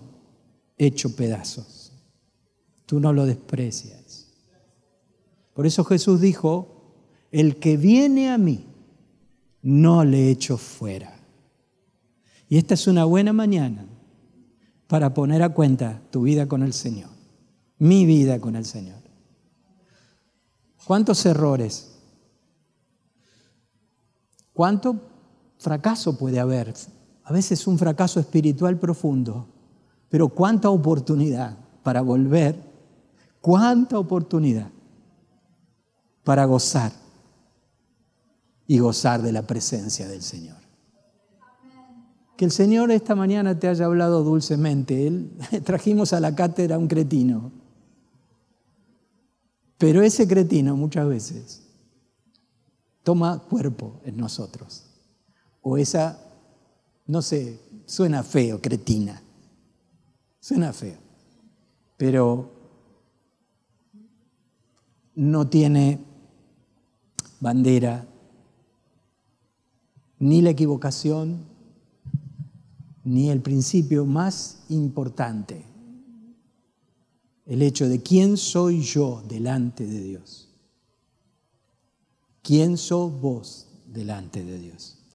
hecho 0.78 1.14
pedazos. 1.14 1.92
Tú 2.86 3.00
no 3.00 3.12
lo 3.12 3.26
desprecias. 3.26 4.28
Por 5.54 5.66
eso 5.66 5.84
Jesús 5.84 6.20
dijo, 6.20 6.94
el 7.30 7.56
que 7.56 7.76
viene 7.76 8.30
a 8.30 8.38
mí, 8.38 8.66
no 9.62 10.04
le 10.04 10.30
echo 10.30 10.58
fuera. 10.58 11.14
Y 12.48 12.58
esta 12.58 12.74
es 12.74 12.86
una 12.86 13.04
buena 13.04 13.32
mañana 13.32 13.86
para 14.88 15.14
poner 15.14 15.42
a 15.42 15.54
cuenta 15.54 16.02
tu 16.10 16.22
vida 16.22 16.48
con 16.48 16.62
el 16.62 16.72
Señor, 16.72 17.08
mi 17.82 18.06
vida 18.06 18.40
con 18.40 18.56
el 18.56 18.64
Señor. 18.64 19.00
¿Cuántos 20.84 21.24
errores 21.26 21.92
¿Cuánto 24.52 25.00
fracaso 25.58 26.18
puede 26.18 26.38
haber? 26.38 26.74
A 27.24 27.32
veces 27.32 27.66
un 27.66 27.78
fracaso 27.78 28.20
espiritual 28.20 28.78
profundo, 28.78 29.46
pero 30.08 30.28
cuánta 30.28 30.68
oportunidad 30.70 31.56
para 31.82 32.02
volver, 32.02 32.56
cuánta 33.40 33.98
oportunidad 33.98 34.70
para 36.24 36.44
gozar 36.44 36.92
y 38.66 38.78
gozar 38.78 39.22
de 39.22 39.32
la 39.32 39.42
presencia 39.42 40.06
del 40.06 40.22
Señor. 40.22 40.58
Que 42.36 42.44
el 42.44 42.50
Señor 42.50 42.90
esta 42.90 43.14
mañana 43.14 43.58
te 43.58 43.68
haya 43.68 43.86
hablado 43.86 44.22
dulcemente. 44.22 45.06
Él, 45.06 45.32
trajimos 45.64 46.12
a 46.12 46.20
la 46.20 46.34
cátedra 46.34 46.78
un 46.78 46.88
cretino, 46.88 47.61
pero 49.82 50.00
ese 50.00 50.28
cretino 50.28 50.76
muchas 50.76 51.08
veces 51.08 51.60
toma 53.02 53.40
cuerpo 53.40 54.00
en 54.04 54.16
nosotros. 54.16 54.84
O 55.60 55.76
esa, 55.76 56.20
no 57.08 57.20
sé, 57.20 57.58
suena 57.84 58.22
feo, 58.22 58.60
cretina. 58.60 59.20
Suena 60.38 60.72
feo. 60.72 60.98
Pero 61.96 62.48
no 65.16 65.48
tiene 65.48 65.98
bandera, 67.40 68.06
ni 70.20 70.42
la 70.42 70.50
equivocación, 70.50 71.40
ni 73.02 73.30
el 73.30 73.40
principio 73.40 74.06
más 74.06 74.62
importante, 74.68 75.64
el 77.52 77.60
hecho 77.60 77.86
de 77.86 78.02
quién 78.02 78.38
soy 78.38 78.80
yo 78.80 79.22
delante 79.28 79.84
de 79.84 80.00
Dios. 80.00 80.48
¿Quién 82.40 82.78
sos 82.78 83.12
vos 83.20 83.66
delante 83.84 84.42
de 84.42 84.58
Dios? 84.58 85.01